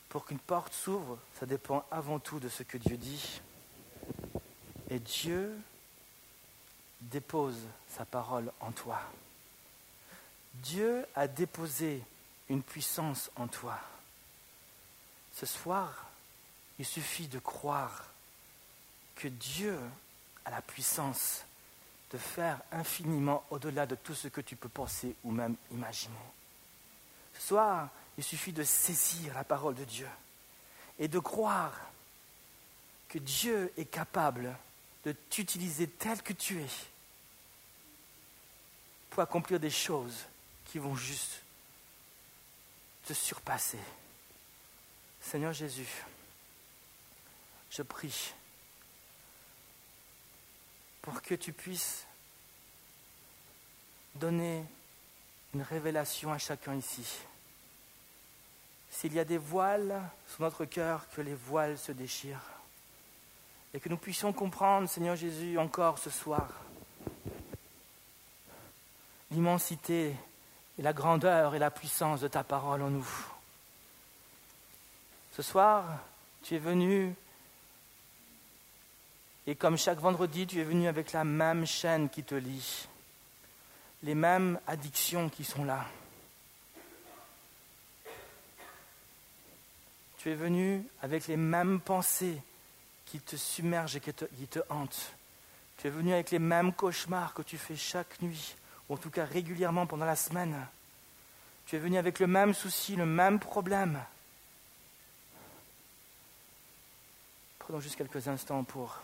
Pour 0.10 0.26
qu'une 0.26 0.40
porte 0.40 0.74
s'ouvre, 0.74 1.20
ça 1.40 1.46
dépend 1.46 1.86
avant 1.92 2.20
tout 2.20 2.40
de 2.40 2.50
ce 2.50 2.64
que 2.64 2.78
Dieu 2.78 2.98
dit. 2.98 3.42
Et 4.90 5.00
Dieu 5.00 5.58
dépose 7.02 7.60
sa 7.90 8.06
parole 8.06 8.52
en 8.62 8.72
toi. 8.72 9.02
Dieu 10.56 11.06
a 11.16 11.28
déposé 11.28 12.02
une 12.50 12.64
puissance 12.64 13.30
en 13.36 13.48
toi. 13.48 13.78
Ce 15.34 15.46
soir, 15.46 16.08
il 16.80 16.86
suffit 16.86 17.28
de 17.28 17.40
croire 17.40 18.06
que 19.16 19.28
Dieu 19.28 19.78
a 20.46 20.52
la 20.52 20.62
puissance 20.62 21.44
de 22.12 22.17
faire 22.17 22.62
infiniment 22.72 23.43
au-delà 23.50 23.86
de 23.86 23.96
tout 23.96 24.15
ce 24.15 24.28
que 24.28 24.41
tu 24.41 24.56
peux 24.56 24.70
penser 24.70 25.15
ou 25.24 25.32
même 25.32 25.56
imaginer. 25.72 26.15
Ce 27.34 27.41
soir, 27.41 27.89
il 28.17 28.24
suffit 28.24 28.54
de 28.54 28.63
saisir 28.63 29.34
la 29.34 29.43
parole 29.43 29.76
de 29.76 29.84
Dieu 29.84 30.08
et 31.00 31.08
de 31.08 31.20
croire 31.20 31.74
que 33.10 33.20
Dieu 33.20 33.72
est 33.78 33.86
capable 33.86 34.56
de 35.06 35.12
t'utiliser 35.30 35.88
tel 35.88 36.22
que 36.22 36.34
tu 36.34 36.60
es 36.60 36.70
pour 39.10 39.22
accomplir 39.22 39.60
des 39.60 39.70
choses 39.70 40.26
qui 40.65 40.80
vont 40.80 40.96
juste 40.96 41.41
te 43.06 43.13
surpasser. 43.13 43.80
Seigneur 45.22 45.54
Jésus, 45.54 46.06
je 47.70 47.82
prie 47.82 48.34
pour 51.08 51.22
que 51.22 51.36
tu 51.36 51.54
puisses 51.54 52.06
donner 54.15 54.65
une 55.54 55.62
révélation 55.62 56.34
à 56.34 56.38
chacun 56.38 56.76
ici. 56.76 57.20
S'il 58.89 59.13
y 59.13 59.20
a 59.20 59.24
des 59.24 59.38
voiles 59.38 60.02
sur 60.28 60.41
notre 60.41 60.65
cœur, 60.65 61.08
que 61.15 61.22
les 61.22 61.34
voiles 61.34 61.78
se 61.78 61.93
déchirent. 61.93 62.52
Et 63.74 63.80
que 63.80 63.88
nous 63.88 63.96
puissions 63.96 64.34
comprendre, 64.34 64.89
Seigneur 64.89 65.15
Jésus, 65.15 65.58
encore 65.58 65.98
ce 65.98 66.10
soir, 66.10 66.50
l'immensité 69.32 70.13
et 70.78 70.82
la 70.82 70.91
grandeur 70.91 71.56
et 71.56 71.60
la 71.60 71.72
puissance 71.72 72.20
de 72.20 72.28
ta 72.28 72.43
parole 72.43 72.82
en 72.82 72.89
nous. 72.89 73.10
Ce 75.38 75.41
soir, 75.41 75.86
tu 76.43 76.56
es 76.56 76.60
venu 76.60 77.15
et 79.48 79.56
comme 79.56 79.78
chaque 79.78 80.00
vendredi, 80.00 80.46
tu 80.46 80.60
es 80.60 80.64
venu 80.66 80.90
avec 80.90 81.14
la 81.14 81.24
même 81.24 81.66
chaîne 81.66 82.10
qui 82.10 82.22
te 82.22 82.36
lie, 82.36 82.86
les 84.04 84.14
mêmes 84.14 84.60
addictions 84.68 85.30
qui 85.30 85.46
sont 85.46 85.64
là. 85.64 85.86
Tu 90.18 90.30
es 90.30 90.36
venu 90.36 90.84
avec 91.02 91.28
les 91.28 91.38
mêmes 91.38 91.80
pensées 91.80 92.42
qui 93.06 93.22
te 93.22 93.38
submergent 93.38 93.96
et 93.96 94.02
qui 94.02 94.14
te, 94.14 94.26
qui 94.26 94.48
te 94.48 94.60
hantent. 94.70 95.14
Tu 95.78 95.88
es 95.88 95.92
venu 95.92 96.12
avec 96.12 96.32
les 96.32 96.40
mêmes 96.40 96.74
cauchemars 96.74 97.34
que 97.34 97.42
tu 97.42 97.58
fais 97.58 97.78
chaque 97.78 98.22
nuit, 98.22 98.58
ou 98.90 98.96
en 98.96 98.98
tout 98.98 99.10
cas 99.10 99.24
régulièrement 99.24 99.88
pendant 99.88 100.06
la 100.06 100.18
semaine. 100.18 100.68
Tu 101.68 101.78
es 101.78 101.80
venu 101.80 101.98
avec 101.98 102.20
le 102.20 102.28
même 102.28 102.54
souci, 102.54 102.98
le 102.98 103.06
même 103.06 103.40
problème. 103.40 104.04
Prenons 107.60 107.80
juste 107.80 107.96
quelques 107.96 108.28
instants 108.28 108.66
pour 108.66 109.02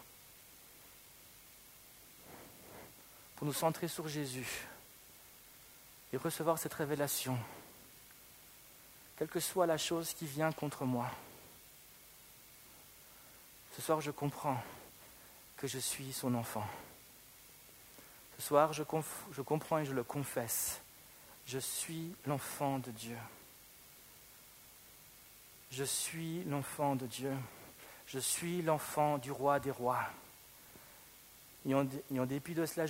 nous 3.45 3.53
centrer 3.53 3.87
sur 3.87 4.07
Jésus 4.07 4.67
et 6.11 6.17
recevoir 6.17 6.57
cette 6.57 6.73
révélation, 6.73 7.37
quelle 9.17 9.27
que 9.27 9.39
soit 9.39 9.65
la 9.65 9.77
chose 9.77 10.13
qui 10.13 10.25
vient 10.25 10.51
contre 10.51 10.85
moi. 10.85 11.09
Ce 13.75 13.81
soir, 13.81 14.01
je 14.01 14.11
comprends 14.11 14.61
que 15.57 15.67
je 15.67 15.79
suis 15.79 16.13
son 16.13 16.35
enfant. 16.35 16.67
Ce 18.37 18.43
soir, 18.43 18.73
je, 18.73 18.83
je 19.31 19.41
comprends 19.41 19.79
et 19.79 19.85
je 19.85 19.93
le 19.93 20.03
confesse. 20.03 20.81
Je 21.45 21.59
suis 21.59 22.15
l'enfant 22.25 22.79
de 22.79 22.91
Dieu. 22.91 23.17
Je 25.71 25.83
suis 25.83 26.43
l'enfant 26.43 26.95
de 26.95 27.07
Dieu. 27.07 27.33
Je 28.05 28.19
suis 28.19 28.61
l'enfant 28.61 29.17
du 29.17 29.31
roi 29.31 29.59
des 29.59 29.71
rois. 29.71 30.05
Et 31.65 31.73
en, 31.73 32.25
dépit 32.25 32.53
de 32.53 32.65
cela, 32.65 32.85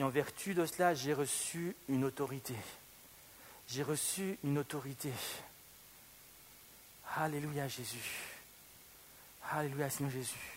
en 0.00 0.08
vertu 0.08 0.54
de 0.54 0.66
cela, 0.66 0.94
j'ai 0.94 1.14
reçu 1.14 1.76
une 1.88 2.04
autorité. 2.04 2.54
J'ai 3.68 3.82
reçu 3.82 4.38
une 4.42 4.58
autorité. 4.58 5.12
Alléluia 7.16 7.68
Jésus. 7.68 8.24
Alléluia 9.50 9.88
Seigneur 9.88 10.12
Jésus. 10.12 10.56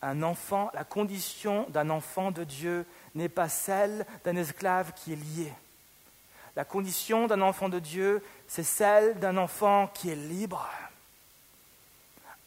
Un 0.00 0.22
enfant, 0.22 0.70
la 0.74 0.84
condition 0.84 1.66
d'un 1.70 1.90
enfant 1.90 2.30
de 2.30 2.44
Dieu 2.44 2.86
n'est 3.14 3.28
pas 3.28 3.48
celle 3.48 4.06
d'un 4.24 4.36
esclave 4.36 4.92
qui 4.94 5.12
est 5.12 5.16
lié. 5.16 5.52
La 6.54 6.64
condition 6.64 7.26
d'un 7.26 7.42
enfant 7.42 7.68
de 7.68 7.78
Dieu, 7.78 8.22
c'est 8.48 8.62
celle 8.62 9.18
d'un 9.18 9.36
enfant 9.36 9.88
qui 9.88 10.08
est 10.08 10.16
libre. 10.16 10.68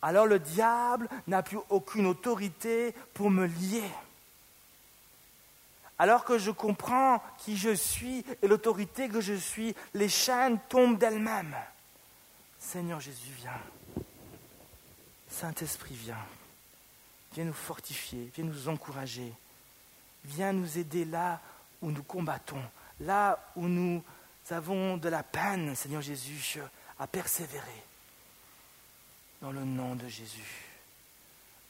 Alors 0.02 0.26
le 0.26 0.40
diable 0.40 1.10
n'a 1.28 1.44
plus 1.44 1.60
aucune 1.70 2.06
autorité 2.06 2.94
pour 3.14 3.30
me 3.30 3.46
lier. 3.46 3.90
alors 5.98 6.24
que 6.24 6.38
je 6.38 6.50
comprends 6.50 7.22
qui 7.40 7.58
je 7.58 7.76
suis 7.76 8.24
et 8.42 8.48
l'autorité 8.48 9.10
que 9.10 9.20
je 9.20 9.34
suis, 9.34 9.76
les 9.94 10.08
chaînes 10.08 10.58
tombent 10.70 10.98
d'elles-mêmes. 10.98 11.56
Seigneur 12.58 13.02
Jésus, 13.02 13.34
viens. 13.38 13.62
Saint-Esprit, 15.28 15.96
viens. 15.96 16.26
Viens 17.34 17.44
nous 17.44 17.54
fortifier, 17.54 18.32
viens 18.34 18.46
nous 18.46 18.70
encourager. 18.70 19.34
Viens 20.24 20.54
nous 20.54 20.78
aider 20.78 21.04
là 21.04 21.42
où 21.82 21.92
nous 21.92 22.04
combattons, 22.04 22.64
là 23.02 23.52
où 23.56 23.68
nous 23.68 24.02
avons 24.52 24.98
de 24.98 25.10
la 25.10 25.24
peine, 25.24 25.76
Seigneur 25.76 26.02
Jésus, 26.02 26.60
à 26.98 27.08
persévérer. 27.08 27.84
Dans 29.42 29.52
le 29.52 29.64
nom 29.64 29.96
de 29.96 30.08
Jésus. 30.08 30.66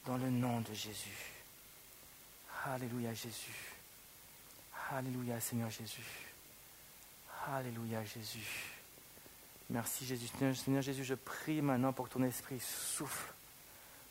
Dans 0.06 0.16
le 0.16 0.30
nom 0.30 0.60
de 0.60 0.74
Jésus. 0.74 1.32
Alléluia 2.64 3.14
Jésus. 3.14 3.74
Alléluia 4.90 5.40
Seigneur 5.40 5.70
Jésus. 5.70 6.04
Alléluia 7.46 8.04
Jésus. 8.04 8.74
Merci 9.70 10.04
Jésus. 10.04 10.28
Seigneur 10.54 10.82
Jésus, 10.82 11.04
je 11.04 11.14
prie 11.14 11.62
maintenant 11.62 11.92
pour 11.92 12.08
ton 12.08 12.22
esprit 12.24 12.58
souffle. 12.60 13.32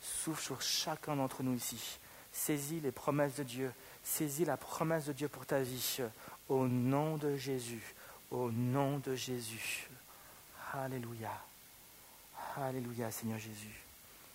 Souffle 0.02 0.42
sur 0.42 0.62
chacun 0.62 1.18
d'entre 1.18 1.44
nous 1.44 1.54
ici. 1.54 2.00
Saisis 2.32 2.80
les 2.80 2.94
promesses 2.94 3.36
de 3.36 3.44
Dieu. 3.44 3.74
Saisis 4.04 4.46
la 4.46 4.56
promesse 4.56 5.06
de 5.06 5.14
Dieu 5.14 5.28
pour 5.28 5.46
ta 5.46 5.62
vie. 5.62 5.98
Au 6.48 6.68
nom 6.68 7.18
de 7.18 7.36
Jésus. 7.36 7.94
Au 8.32 8.52
nom 8.52 9.00
de 9.00 9.16
Jésus. 9.16 9.90
Alléluia. 10.74 11.49
Alléluia 12.58 13.12
Seigneur 13.12 13.40
Jésus. 13.40 13.89